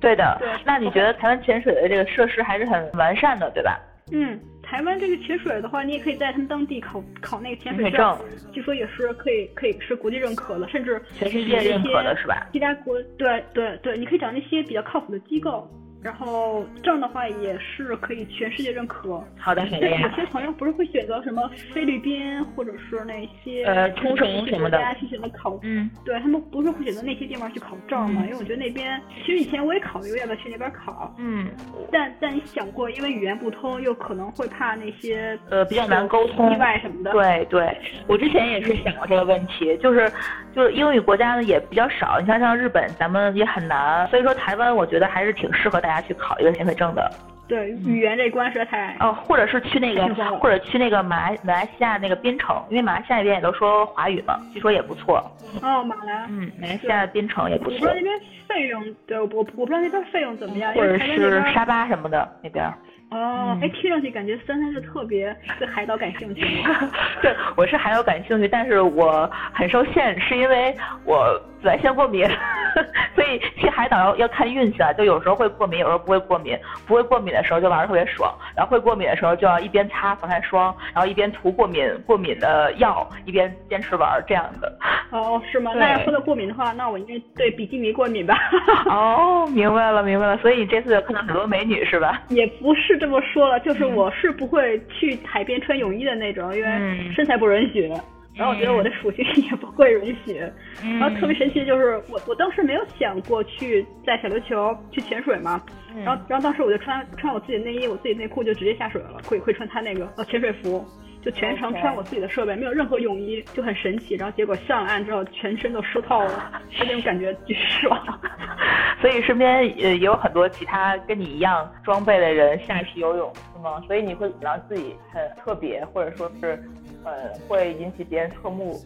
[0.00, 0.36] 对的。
[0.40, 0.48] 对。
[0.64, 3.78] 那你觉得台湾潜水的这个设施还是很完善的，对吧？
[4.10, 4.38] 嗯。
[4.72, 8.18] 台湾这个潜水的话，你也可以在他们当地考考那个潜水证，
[8.54, 12.48] 据说也是可以可以是国际认可的，甚至全世界认可的是吧？
[12.54, 15.70] 其他国对对对，你可以找那些比较靠谱的机构。
[16.02, 19.22] 然后证的话也是可以全世界认可。
[19.38, 28.22] 好的，好的有些朋友不是会选择什么菲律宾或者是那些呃冲绳什么的去选择考，嗯，对他们不是会选择那些地方去考证吗？
[28.24, 31.48] 因为我觉得那边其实以前我也考虑过要不要去那边考，嗯，
[31.92, 37.12] 但但你想过，因为语言不通，又可能会怕那些呃比较难沟通意外什么的。
[37.12, 37.76] 对对，
[38.08, 40.10] 我之前也是想过这个问题，就是
[40.54, 45.91] 就是英语国家呢也比较少，你像像日本咱们也很难，所以说台湾我觉得还是挺适合大家。
[46.00, 47.10] 去考一个潜水证的，
[47.48, 55.18] 对语言这关实在太哦，或者是去那个，或者去那个马来马来西亚那个槟城，因为马来西亚那边也都说华语嘛，据说也不错。
[55.60, 57.74] 哦，马来，嗯，马来西亚的槟城也不错。
[57.74, 62.64] 我不知道那边费用，对我我我不知道那边费用怎么样，或者是沙巴什么的那边。
[63.10, 66.40] 哦，哎，听上去感觉三三是特别对海岛感兴趣。
[67.20, 70.74] 对，我是海岛感兴趣，但是我很受限，是因为
[71.04, 72.26] 我紫外线过敏，
[73.14, 76.58] 所以去海岛要要看运气啊，就有时候会过敏，有时候不会过敏。
[76.86, 84.76] 不会过敏的时候就玩的特别爽，然后会过敏的时候就要一边擦防晒霜，然后一边涂过敏过敏的药，一边坚持玩这样的。
[85.10, 85.72] 哦，是吗？
[85.74, 88.36] 那要说到过敏的话，那我应该对比基尼过敏吧？
[88.90, 90.36] 哦，明白了，明白了。
[90.38, 92.20] 所以你这次看到很多美女是吧？
[92.28, 92.98] 也不是。
[92.98, 97.90] 这么说了，就是我是不会去海边穿泳衣的那种，因为身材不允许。
[98.34, 100.38] 然后我觉得我的属性也不会允许。
[100.82, 105.62] 然后特别神奇的就是我我当时没有想过去在小琉球去潜水嘛，
[106.04, 110.84] 然后然后当时我就穿穿我自己的内衣，我自己内裤就直接下水了，会会穿他那个呃潜水服。
[111.22, 114.16] 就全程穿我自己的设备，没有任何泳衣，就很神奇。
[114.16, 118.20] 然后结果上岸之后，全身都湿透了，就那种感觉巨爽。
[119.00, 123.80] 所以身边也有很多其他跟你一样装备的人下去游泳，是吗？
[123.86, 126.60] 所以你会让自己很特别，或者说是
[127.04, 127.12] 呃
[127.48, 128.80] 会引起别人侧目。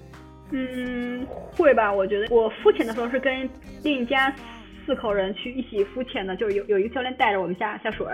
[0.53, 1.93] 嗯，会吧？
[1.93, 3.49] 我觉得我浮潜的时候是跟
[3.83, 4.33] 另一家
[4.85, 8.07] 四口人去一起浮潜的，就是有有一个教练带着我们下下水。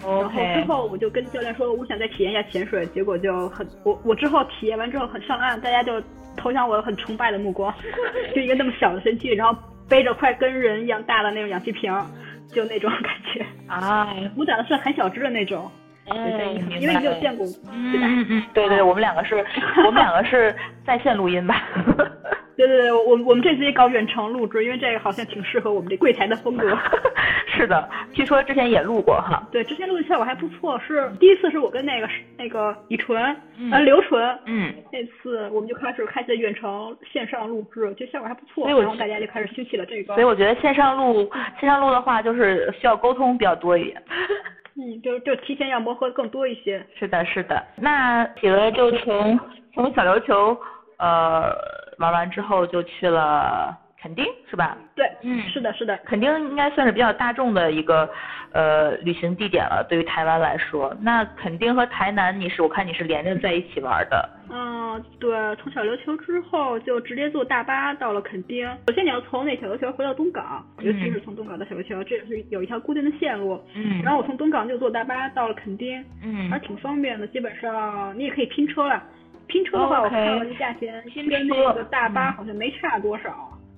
[0.00, 6.02] 然后之后我就跟教练说，我想再体验一下潜水，结果就很我我之后体验完之后很上岸，大家就
[6.36, 7.72] 投向我很崇拜的目光，
[8.34, 11.92] 就一个那么小的身躯，然后背着快跟人一样大的那种氧气瓶，
[12.52, 13.44] 就那种感觉。
[13.66, 15.70] 啊，我长得是很小只的那种，
[16.78, 19.44] 因为你有见过，嗯嗯嗯，对对，我们两个是，
[19.86, 20.54] 我们两个是
[20.86, 21.62] 在线录音吧。
[22.56, 26.76] 对对对，我我们这次也搞远程录制，因为这个好像挺适合我们这柜台的风格。
[27.46, 29.46] 是的，据说之前也录过哈。
[29.52, 33.22] 对，之前录的效果还不错，是第一次是我跟那个那个李纯，
[33.70, 40.14] 呃刘纯，嗯，那次我们就开始开启远程线上录制，就效果还不错，然后大家就开始兴起了这个。
[40.14, 44.02] 所以我觉得线上录线上录的话，就是需要沟通比较多一点。
[44.76, 46.84] 嗯，就就提前要磨合更多一些。
[46.98, 47.62] 是的，是的。
[47.76, 49.38] 那企鹅就从
[49.74, 50.56] 从小琉球
[50.98, 51.54] 呃。
[51.98, 54.76] 玩完之后就去了垦丁，是吧？
[54.94, 55.96] 对，嗯，是的，是的。
[56.04, 58.08] 垦丁应该算是比较大众的一个
[58.52, 60.94] 呃旅行地点了，对于台湾来说。
[61.00, 64.28] 那垦丁和台南，你是我看你是连着在一起玩的。
[64.48, 68.64] 嗯，对，从小琉球之后就直接坐大巴到了垦丁。
[68.86, 73.60] 首先你要从那小琉球回到东港，尤其是从东港到小琉球，这也是有一条固定的线路。
[73.74, 74.02] 嗯。
[74.02, 77.26] 然后我从东港就坐大巴到了垦丁，嗯，还挺方便的。
[77.26, 79.02] 基本上你也可以拼车了。
[79.46, 83.30] 拼车的话，我看了这价钱，跟那个大巴好像没差多少。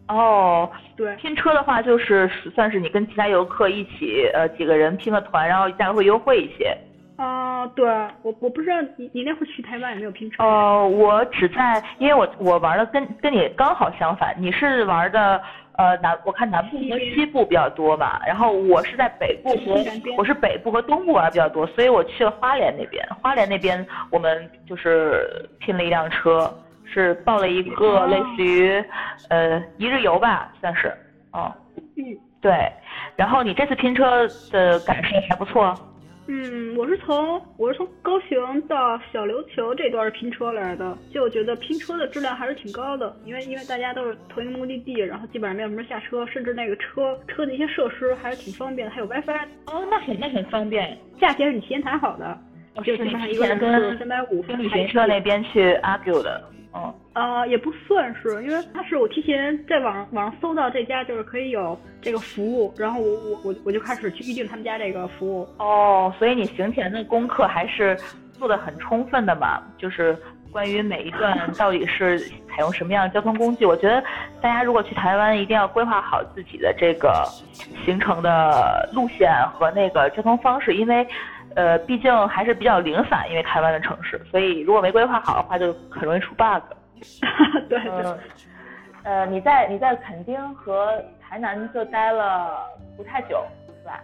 [0.09, 6.77] 哦，对，拼车的话就是算是你跟其他游客一起，呃，几个人拼个团，然后价格会优惠一些。
[7.17, 7.87] 啊，对
[8.23, 10.43] 我我不知道你你那会去台湾有没有拼车？
[10.43, 15.41] 哦，我只在，因为我我玩的跟跟你刚好相反，你是玩的。
[15.79, 19.83] 呃南我看南部和西部比较多吧，然后我是在北部和
[20.17, 23.03] 我是北部和东部玩比较多，所以我去了花莲那边。
[23.23, 25.25] 花莲那边我们就是
[25.61, 28.85] 拼了一辆车，是报了一个类似于
[29.29, 30.93] 呃一日游吧，算是，
[31.33, 31.55] 哦，
[31.97, 32.03] 嗯，
[32.41, 32.53] 对。
[33.15, 35.79] 然后你这次拼车的感受还不错。
[36.31, 49.49] 嗯，我是从我是从高雄到小琉球这段拼车来的，就我觉得拼车的质量还是挺高的，因为因为大家都是同一个目的地，然后基本上没有什么下车，甚至那个车车的一些设施还是挺方便的，还有 WiFi。
[49.69, 52.39] 哦，那很那很方便，价钱是你提前谈好的，
[52.85, 56.45] 就基本上一个人是三百五，跟旅行社那边去 argue 的。
[56.71, 65.49] 哦，呃，也不算是，因为他是我提前在网上网上搜到这家，就是可以有这个服务，然后我我我我就开始去预定他们家这个服务。
[65.59, 67.97] 哦，所以你行前的功课还是
[68.35, 69.63] 做的很充分的嘛？
[69.79, 70.15] 就是
[70.53, 74.05] 关于每一段到底是采用什么样的交通工具，我觉得
[74.43, 77.25] 大家如果去台湾，一定要规划好自己的这个
[77.85, 81.07] 行程的路线和那个交通方式，因为。
[81.59, 86.63] 呃，毕竟还是比较零散，因为台湾的城市，所以如果没规划好的话，就很容易出 bug。
[87.69, 88.15] 对对。
[89.03, 92.65] 呃，你在你在垦丁和台南就待了
[92.97, 94.01] 不太久，是吧？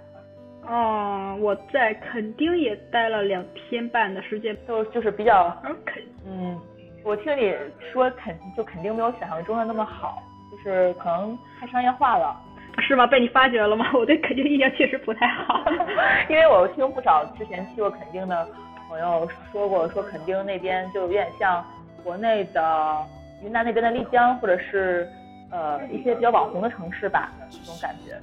[0.68, 5.56] 嗯，我在垦丁也待了两天半的时间，就就是比较。
[5.86, 6.02] 垦。
[6.26, 6.58] 嗯，
[7.04, 7.54] 我听你
[7.92, 12.36] 说垦就垦丁没有想象中的那么好，就是可能太商业化了。
[12.80, 13.06] 是吗？
[13.06, 13.86] 被你发觉了吗？
[13.94, 15.64] 我对垦丁印象确实不太好，
[16.28, 18.46] 因为我听不少之前去过垦丁的
[18.88, 21.64] 朋友说过，说垦丁那边就有点像
[22.02, 22.96] 国内的
[23.42, 25.08] 云南那边的丽江，或者是
[25.50, 28.18] 呃一些比较网红的城市吧，这种感觉。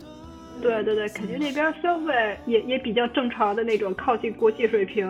[0.62, 5.10] 对对对，肯定那边消费也也比较正常的那种，靠近国际水平，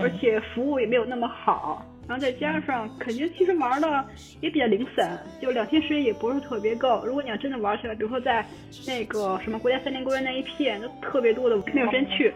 [0.00, 1.82] 而且服务也没有那么好。
[2.06, 4.04] 然后再加上，肯定其实玩的
[4.40, 7.02] 也比较零散，就两天时间也不是特别够。
[7.06, 8.44] 如果你要真的玩起来，比如说在
[8.86, 12.32] 那个什么国家森林公园那一片，就特别多的没有时间去，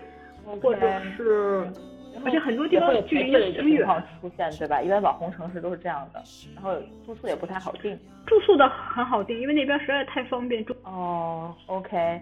[0.63, 0.81] 或者
[1.17, 1.71] 是，
[2.25, 3.87] 而且很多地方距离也挺远。
[4.21, 4.81] 出现对吧？
[4.81, 6.23] 一般网红城市都是这样的，
[6.55, 7.99] 然后住宿也不太好定。
[8.27, 10.75] 住宿的很好定，因为那边实在太方便住。
[10.85, 12.21] 哦，OK，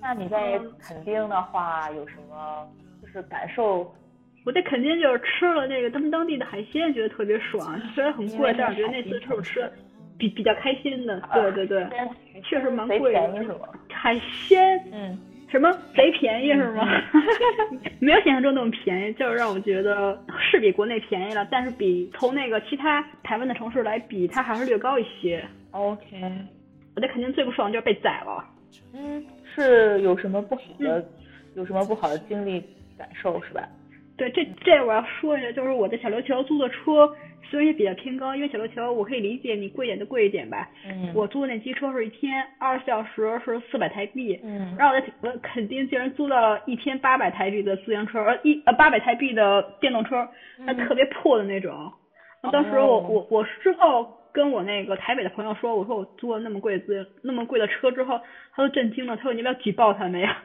[0.00, 2.66] 那你在垦丁的话有什么
[3.02, 3.94] 就是感受？
[4.46, 7.78] 我在垦丁就是吃了那个他们当地的海鲜，觉得特别爽。
[7.92, 9.68] 虽然很贵，但是觉得那次是我吃
[10.16, 11.20] 比比较开心的。
[11.34, 11.84] 对对对，
[12.44, 13.20] 确实蛮贵的。
[13.90, 15.18] 海鲜，嗯，
[15.50, 16.86] 什么贼便宜是吗？
[17.98, 25.44] 没有想象中那么便宜，就是让我觉得是比国内便宜了，但是比从那个其他台湾的城市来比，它还是略高一些。
[25.72, 26.22] OK，
[26.94, 28.44] 我这肯定最不爽就是被宰了。
[28.94, 31.04] 嗯，是有什么不好的，
[31.56, 32.62] 有什么不好的经历
[32.96, 33.68] 感受是吧？
[34.16, 37.06] 对，这这我要说一下，就是我在小琉球租的车，
[37.50, 40.68] 虽然也比较偏高，因为小琉球我可以理解你贵一点就贵一点吧。
[40.88, 50.26] 嗯我租的那机车是一天二十四小时是四百台币，嗯然后我在我肯定竟然租到一天八百台币的自行车，呃一呃八百台币的电动车，
[50.58, 51.92] 那特别破的那种。
[52.52, 58.18] 当时我哦我我之后跟我那个台北的朋友说，我说我租了那么贵的自那么贵的车之后，
[58.54, 60.38] 他都震惊了，他说你要不要举报他们呀？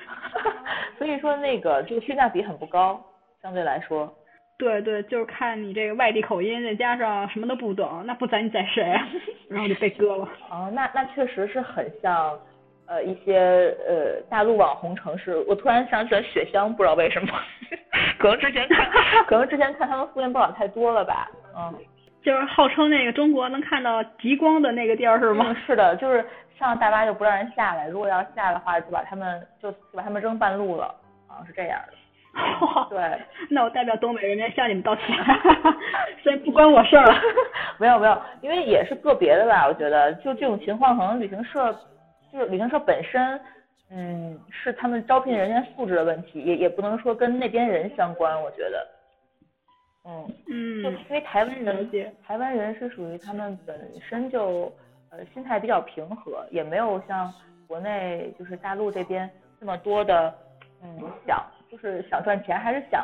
[0.98, 3.04] 所以说那个这个性价比很不高，
[3.42, 4.14] 相对来说。
[4.58, 9.08] 对对，就是看你这个外地口音，再加上什么都不懂，那不宰你宰谁啊？
[9.50, 10.30] 然后就被割了。
[10.52, 12.38] 哦，那那确实是很像，
[12.86, 15.36] 呃，一些呃大陆网红城市。
[15.48, 17.34] 我突然想起来雪乡，不知道为什么，
[18.20, 18.88] 可能之前看，
[19.26, 21.28] 可能之前看他们负面报道太多了吧。
[21.58, 21.74] 嗯，
[22.22, 25.46] 就是号称那个中国能看到极光的那个地儿是吗？
[25.48, 26.24] 嗯，是的，就是
[26.60, 30.94] 上大巴就不让人下来，如果要下的话，就把他们就就把他们扔半路了，
[31.28, 31.94] 好像是这样的。
[32.90, 35.06] 对，那我代表东北人民向你们道歉，
[36.24, 37.14] 所以不关我事儿了。
[37.78, 41.74] 没有没有，因为也是个别的吧，我觉得就这种情况，可能旅行社
[42.32, 43.40] 就是旅行社本身，
[43.90, 48.88] 嗯，是他们招聘人员素质的问题，也也不能说跟那边人相关，我觉得，
[50.06, 50.26] 嗯，
[50.82, 54.72] 就嗯因为台湾了人解，台湾人是属于他们本身就
[55.12, 57.32] 呃心态比较平和，也没有像
[57.68, 60.34] 国内就是大陆这边这么多的
[60.82, 63.02] 嗯想就是想赚钱，还是想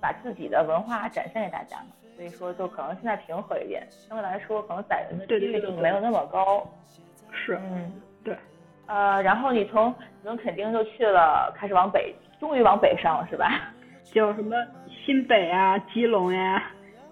[0.00, 1.86] 把自己的文化展现给大家嘛。
[2.14, 6.64] 所以说就可能现在平和一点，相对来说可能宰人的几率就没有那么高。
[7.32, 7.92] 是，嗯，
[8.24, 8.36] 对。
[8.86, 13.72] 呃，然后你从你从垦丁就去了，开始往北，终于往北上了是吧？
[14.04, 14.56] 就什么
[15.04, 16.62] 新北啊、基隆呀、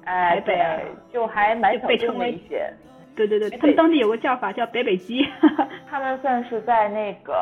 [0.05, 2.73] 哎，台北啊对，就还蛮小众就被称为的一些。
[3.17, 5.27] 对对对，他们当地有个叫法叫北北鸡。
[5.89, 7.33] 他们算是在那个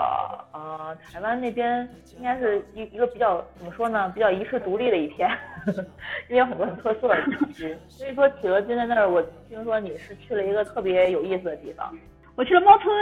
[0.52, 5.28] 呃台湾那边，应该是一一个比较怎么说呢，比较遗世独立的一片，
[6.30, 7.76] 因为有很多很特色的地区。
[7.88, 11.92] 所以说企鹅君在那儿，我听说你是去了一个特别有意思的地方。
[12.36, 12.92] 我去了猫村，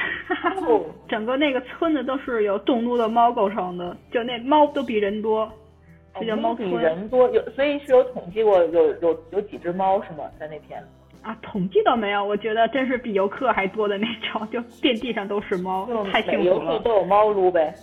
[0.66, 5.50] 哦整个那个村子都是由动物的猫构成的，就那猫都比人多，
[6.18, 6.70] 这叫猫哦比。
[6.74, 10.24] 人多，有所以是有统计过有有有几只猫是吗？
[10.38, 10.82] 在那片？
[11.22, 16.78] 啊，统计倒没有，我觉得真是比游客还多的那种，就遍地上都是猫，太幸每游客福了。
[16.80, 17.74] 都有猫撸呗。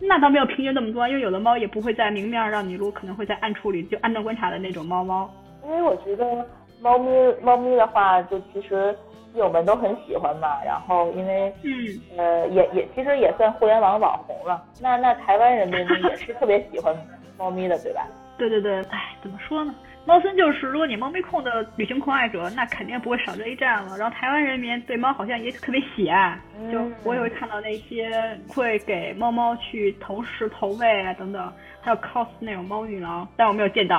[0.00, 5.30] 那倒没有平均那么多，因为有的猫也不会在明面上让你撸，可能会在暗处里就暗中观察的那种猫猫。
[5.64, 6.46] 因为我觉得
[6.80, 7.10] 猫咪
[7.42, 8.94] 猫咪的话，就其实
[9.32, 10.62] 基友们都很喜欢嘛。
[10.64, 11.72] 然后因为嗯，
[12.18, 14.62] 呃也也其实也算互联网网红了。
[14.82, 16.94] 那那台湾人民也是特别喜欢
[17.38, 18.06] 猫咪的，对吧？
[18.36, 19.74] 对对对，哎，怎么说呢？
[20.06, 23.96] 猫森就是，如果你猫咪控的旅行狂爱者，那肯定不会少这一站了。
[23.96, 33.98] 然后台湾人民对猫好像也特别喜爱，嗯就我也会看到那些会给猫猫去投食、投喂啊等等，还有 cos 那种猫女郎，但我没有见到。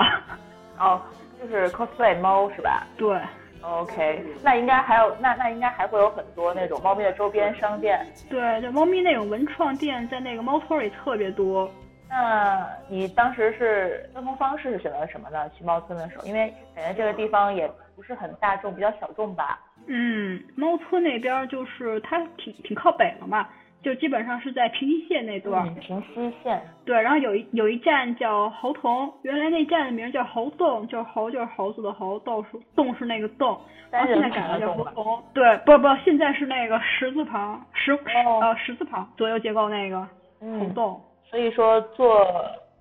[0.77, 1.01] 哦，
[1.41, 3.19] 就是 cosplay 猫是吧对
[3.61, 8.05] ，？OK，那应该还有那那应该还会有很多那种猫咪的周边商店。
[8.29, 11.67] 对，就猫咪那种文创店在那个猫村里特别多。
[12.07, 15.49] 那你当时是交通方式是选择什么呢？
[15.49, 19.59] 去猫村的时候，因为感觉这个地方也不是很大众，比较小众吧。
[19.87, 23.47] 嗯，猫村那边儿就是它挺挺靠北了嘛，
[23.83, 26.61] 就基本上是在平西线那段平西线。
[26.85, 33.59] 对，然后有一有一站叫猴童，原来那站的名叫猴洞，就是猴就是猴子的猴，洞是洞是那个洞，
[33.91, 35.23] 然后现在改了叫猴童。
[35.33, 40.07] 对，不不，现在是那个十字旁，十、哦呃十字旁左右结构那个猴
[40.41, 41.01] 嗯，洞。
[41.35, 42.25] 所以说坐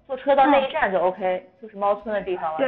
[0.07, 2.59] 坐车到那一站就 OK，、就是猫村的地方了。
[2.59, 2.67] 对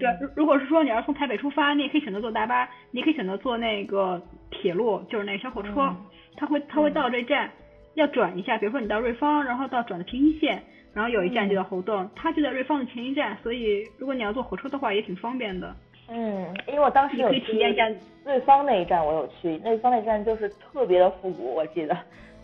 [0.00, 4.20] 对，如如果是说你要从台北出发，你也可以选择坐大巴，你也可以选择坐那个
[4.50, 5.96] 铁路，就是那个小火车，嗯。
[6.36, 7.48] 它会它会到这站，
[7.94, 10.60] 要转一下，比如说你到瑞芳，然后到转的平西线，
[10.92, 15.72] 然后有一站就叫猴洞，它就在瑞芳的前一站，所以如果你要坐火车的话也挺方便的。
[16.08, 17.88] 嗯，因为我当时有你可以体验一下
[18.24, 21.96] 瑞芳那一站，我有去，瑞芳那一站就是特别的复古，我记得，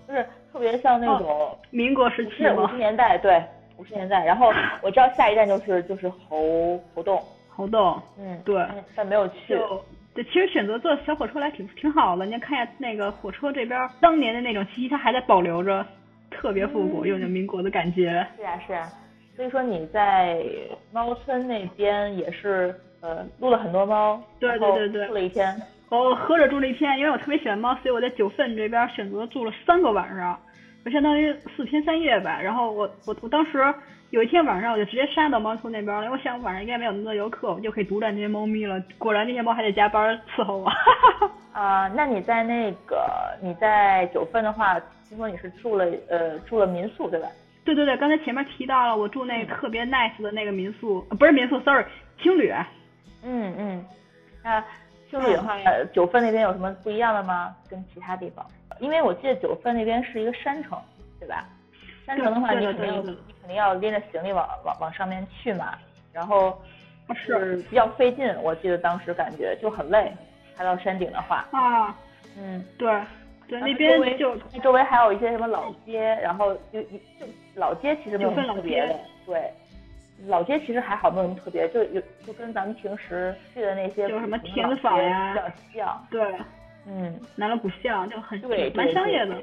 [0.07, 0.25] 就是
[0.55, 2.77] 特别像那种民国时期吗五十？
[2.77, 3.43] 年代，对，
[3.77, 4.25] 五十年代。
[4.25, 4.53] 然后
[4.83, 9.49] 我知道下一站就是就是猴猴洞，猴洞，嗯，对嗯但没有去。
[9.59, 9.85] 就
[10.15, 12.25] 对，其实选择坐小火车来挺挺好的。
[12.25, 15.85] 你看一下那个火车这边当年的那种气息，它还在保留着，
[16.31, 18.25] 特别复古，嗯有种民国的感觉。
[18.37, 18.89] 是啊是啊，
[19.35, 20.41] 所以说你在
[20.93, 25.53] 猫村那边也是呃撸了很多猫，对对对对住了一天。
[26.03, 30.38] 我合着住了一天，因为我特别喜欢猫，所以我在九份这边选择住了三个晚上。
[30.84, 32.38] 就相当于四天三夜吧。
[32.40, 33.59] 然后我我我当时
[34.11, 38.78] 有一天晚上我就直接杀到猫头那边了，因为我想晚上应该没有那么多游客，我就可以独占这些猫咪了。
[38.99, 40.70] 果然那些猫还得加班伺候我。
[41.53, 43.09] 啊，那你在那个
[43.40, 44.78] 你在九份的话，
[45.09, 47.28] 听说你是住了呃住了民宿对吧？
[47.64, 51.82] 对对对，刚才前面提到了我住那个特别 nice 的那个民宿，不是民宿，sorry，
[52.20, 52.53] 青旅。
[53.22, 53.84] 嗯嗯，
[54.42, 54.62] 那
[55.21, 55.57] 青旅的话，
[55.93, 57.55] 九份那边有什么不一样的吗？
[57.69, 58.45] 跟其他地方？
[58.81, 60.79] 因为我记得九份那边是一个山城，
[61.21, 61.47] 对吧？
[62.05, 65.79] 山城的话，你肯定你肯定要拎着行李往往往上面去嘛，
[66.12, 66.61] 然后
[67.15, 68.35] 是比较费劲。
[68.43, 70.12] 我记得当时感觉就很累，
[70.57, 71.47] 爬到山顶的话。
[71.53, 71.97] 啊，
[72.37, 72.93] 嗯，对。
[73.47, 79.53] 对，那边就周围还有一些什么老街，然后就就老街其实没有特别的，对，
[80.27, 85.35] 老街其实还好，没有什么特别，就有就跟咱们平时去的那些就什么田子坊呀
[85.73, 86.35] 比较像，对，
[86.87, 89.37] 嗯，南锣鼓巷就很对蛮商业的，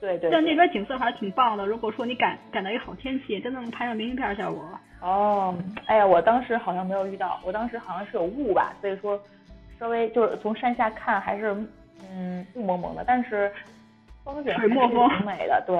[0.00, 0.30] 对对。
[0.30, 4.64] 但那边景色还是挺棒的，如果说你赶赶到一个好天气，真的能拍上明信片效果。
[5.00, 5.54] 哦，
[5.86, 9.20] 哎呀，我当时好像没有遇到，我当时好像是有雾吧，所以说
[9.78, 11.56] 稍微就是从山下看还是。
[12.12, 13.52] 嗯，雾蒙蒙的，但是
[14.24, 15.76] 风景水墨风挺美的，对。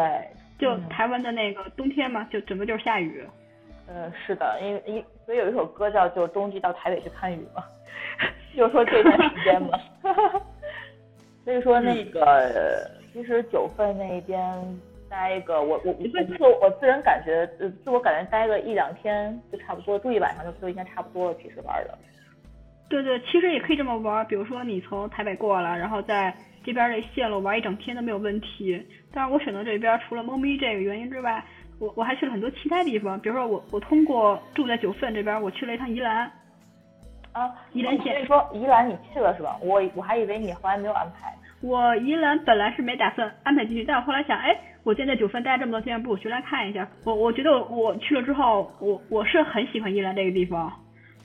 [0.59, 3.25] 就台湾的那个冬天嘛，就整个就是下雨。
[3.25, 3.31] 嗯，
[4.27, 7.65] 是的，因为因所以有一首歌叫就冬季到台北去看雨嘛，
[8.57, 9.79] 就说这段时间嘛。
[11.45, 14.79] 所以说那个其实九份那边
[15.09, 21.99] 待一个，我我我自我自人感觉，呃，自我感觉待个一两天就差不多，住一晚上就就应该差不多了，其实玩的。
[22.89, 26.33] 对对，其实也可以这么玩，比如说你从台北过来，然后在
[26.63, 28.87] 这边的线路玩一整天都没有问题。
[29.13, 31.43] 但是我选择这边除了猫咪这个原因之外，
[31.81, 36.31] 我我还去了很多其他地方，比如说我我通过住在九份这边，我去了一趟宜兰。
[37.33, 38.21] 啊，宜兰县。
[38.21, 39.57] 你说宜兰你去了是吧？
[39.63, 41.35] 我我还以为你后来没有安排。
[41.63, 46.87] 我宜兰本来是没打算安排进去，但我后来想，哎，我现在九份待这么多天，不我去来看一下。
[47.05, 50.73] 我我觉得我我去了之后，我我是很喜欢宜兰这个地方。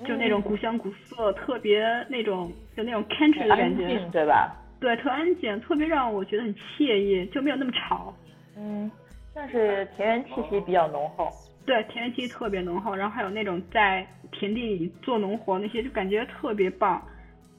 [0.06, 4.54] 就那种古香古色，特别那种就那种 country 的感觉，对吧？
[4.78, 8.14] 对，特安静，特别让我觉得很惬意，就没有那么吵。
[8.58, 8.92] 嗯，
[9.36, 11.30] 算是田园气息比较浓厚。
[11.66, 17.06] 对，田园气息特别浓厚，然后还有那种在田地里做农活那些，就感觉特别棒，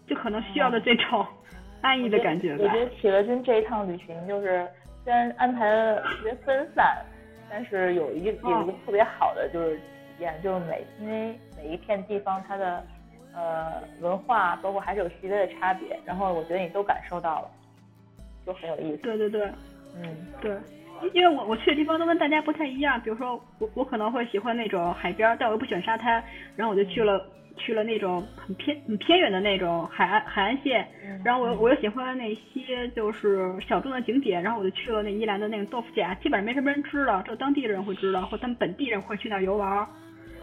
[0.07, 1.27] 就可能需要的这种
[1.83, 2.65] 安逸的感觉吧。
[2.65, 4.67] 我觉得企鹅君这一趟旅行就是
[5.05, 7.05] 虽然安排的特别分散，
[7.51, 9.83] 但是有一有一个特别好的就是体
[10.21, 10.35] 验。
[10.43, 12.83] 就是每因为每一片地方它的
[13.35, 17.51] 呃文化，包括还是有细微的差别，然后我觉得你都感受到了，
[18.47, 19.03] 就很有意思。
[19.03, 19.53] 对对对，
[19.95, 20.57] 嗯对，
[21.13, 26.23] 因为我我去的地方都跟大家不太一样，比如说我我可能会喜欢那种海边，但我又不喜欢沙滩，
[26.57, 27.25] 然后我就去了
[27.57, 30.87] 去了那种很偏很偏远的那种海岸海岸线，
[31.25, 39.87] 然后我我又喜欢那些就是小众的景点，然后我就去了那宜兰的那个豆腐甲，基本上没什么人知道，只有当地人会知道，或他们本地人会去那游玩。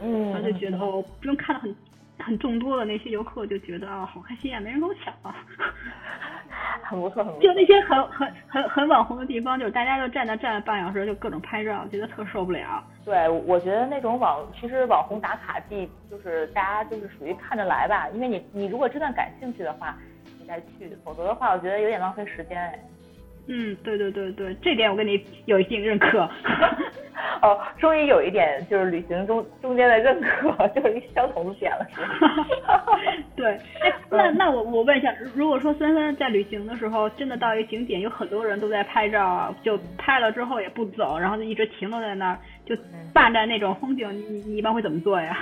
[0.02, 1.76] 嗯，他就觉得哦，不用看到很
[2.18, 5.36] 很众多的那些游客，就觉得啊，好开心啊，没人跟我抢啊，
[6.84, 7.42] 很不错，很不错。
[7.42, 12.84] 就那些很很很很网红的地方，就是大家就站那站了半小时，就各种拍照，觉得特受不了。
[13.06, 19.98] 对，我觉得那种网，其实网红打卡地，就是大家就是属于看着来吧，因为你你如果真的感兴趣的话，
[20.40, 22.80] 你再去，否则的话，我觉得有点浪费时间哎。
[23.48, 26.28] 嗯，对对对对，这点我跟你有一定认可。
[27.42, 31.86] 哦，终于有一点就是旅行中中间的认可， 就是一相同的点了？
[33.36, 33.58] 对，
[34.10, 42.76] 那那我我问一下，如果说森森在旅行的时候，真的到一个景点，有很多人都在拍照，就拍了之后也不走，然后就一直停留在那儿，就
[43.14, 45.38] 霸占那种风景，你你一般会怎么做呀？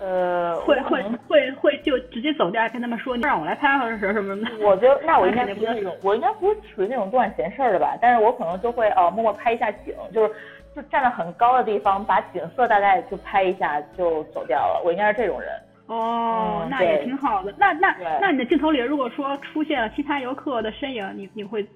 [0.00, 4.50] 呃，会会会会就直接走掉，跟他们说你让我来拍或者什么什么的。
[4.64, 7.98] 我觉得那我应该不是那种，我应该不是属于那种多管闲事儿的吧？
[8.00, 10.34] 但是我可能就会呃默默拍一下景，就是
[10.74, 14.80] 就站在很高的地方，把景色大概就拍一下就走掉了。
[14.84, 15.50] 我应该是这种人。
[15.88, 17.52] 哦，那也挺好的。
[17.58, 21.66] 那那那你的镜头里如果说出现了其他游客的身影，你你会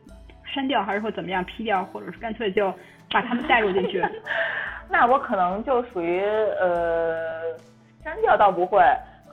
[0.45, 2.73] 删掉还是会怎么样 P 掉，或者是干脆就
[3.11, 4.03] 把他们带入进去？
[4.89, 6.23] 那我可能就属于
[6.61, 7.57] 呃。
[8.05, 8.81] 删掉倒不会，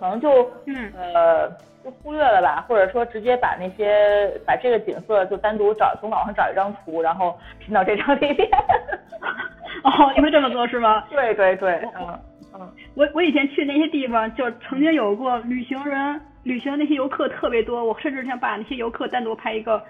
[0.04, 1.49] 可能就嗯呃
[1.82, 8.49] 就忽略了吧，或者说直接把那些把这个景色就单独找从网上找一张图，然后拼到这张里面。
[9.86, 11.06] 哦，你会这么做是吗？
[11.10, 12.20] 对对对，嗯
[12.54, 12.70] 嗯。
[12.95, 19.82] 我我以前去那些地方，就曾经有过旅行人旅行那些游客特别多，我甚至想把那些游客单独拍一个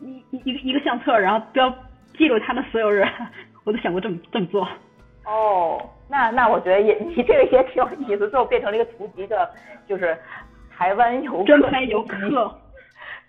[0.00, 1.70] 一一个一个相册，然后标
[2.16, 3.06] 记录他们所有人，
[3.64, 4.66] 我都想过这么这么做。
[5.28, 5.80] 哦。
[6.10, 9.48] 那那我觉得也你这个也挺有意思，最后变成了一个图集的，
[9.86, 10.16] 就是
[10.74, 12.50] 台湾游客真拍游客，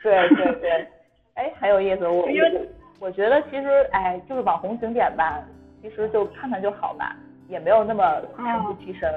[0.01, 0.87] 对对对，
[1.35, 2.07] 哎，很有意思。
[2.07, 2.69] 我因为
[3.01, 5.39] 我觉得其实哎，就是网红景点吧，
[5.81, 7.13] 其实就看看就好吧，
[7.49, 9.13] 也没有那么神不其神。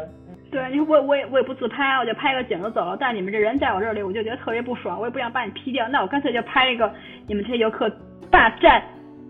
[0.50, 2.96] 对，你说我我也我也不自拍，我就拍个景就走了。
[2.98, 6.92] 但你们这人在我这里，我就觉得特别不爽，我也不想把你 P 掉，那我干脆就拍一个
[7.28, 7.88] 你们这些游客
[8.28, 8.82] 霸占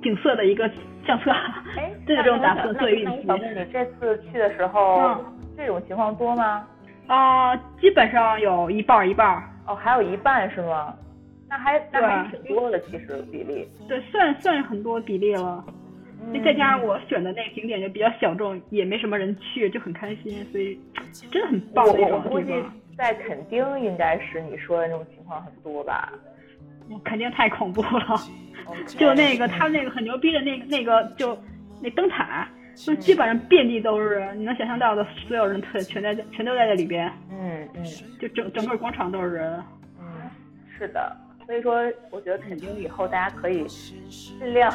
[0.03, 0.68] 景色的一个
[1.07, 1.30] 相册。
[1.76, 3.22] 哎，这种打算最运气。
[3.24, 5.24] 那你这次去的时候，
[5.57, 6.66] 这种情况多吗？
[7.07, 9.42] 啊，基本上有一半一半。
[9.66, 10.94] 哦，还有一半是吗？
[11.48, 13.68] 那还那还挺多的，其实比例。
[13.88, 15.64] 对，算算很多比例了。
[16.44, 20.78] 再加上我选的那个景点就比较小众，也没什么人去，就很开心，所以
[21.30, 22.72] 真的很棒的一种地方。
[22.96, 26.12] 在垦丁应该是你说的那种情况很多吧？
[27.05, 28.16] 肯定太恐怖了，
[28.86, 31.36] 就那个他那个很牛逼的那个那个就
[31.80, 37.11] 那灯塔，就基本上遍地都是，你能想象到的所有人全全在全都在这里边。
[37.30, 37.84] 嗯嗯。
[38.20, 39.62] 就整整个广场都是人。
[40.01, 40.30] 嗯，
[40.78, 41.16] 是的。
[41.47, 43.64] 所以说，我觉得肯定以后大家可以
[44.09, 44.72] 尽量。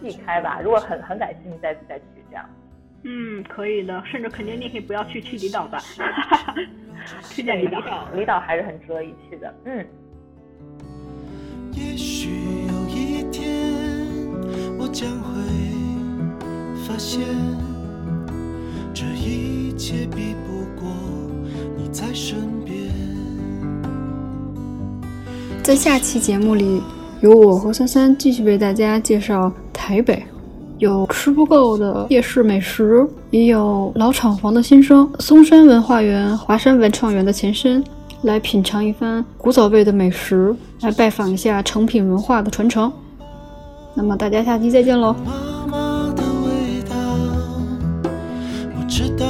[0.00, 2.48] 避开吧，如果很很感兴趣再再去这样。
[3.02, 5.78] 嗯，可以的，甚至肯定你可以不要去去离岛吧。
[7.34, 9.54] 推荐离岛，离岛还是很值得一去的。
[9.64, 9.84] 嗯。
[11.78, 12.30] 也许
[12.68, 13.46] 有一天，
[14.78, 15.28] 我将会
[16.86, 17.20] 发现，
[18.92, 20.90] 这一切比不过
[21.76, 22.88] 你在身边。
[25.62, 26.82] 在下期节目里。
[27.20, 30.24] 由我和三三继续为大家介绍台北，
[30.78, 37.82] 有吃不够的夜市美食，也有老厂房的新生，松山文化园、华山文创园的前身，
[38.22, 42.92] 来品尝一番古早味的美食，来拜访一下成品文化的传承。
[43.94, 45.14] 那么大家下期再见喽！
[45.24, 46.96] 妈妈的味道
[48.76, 49.24] 我知道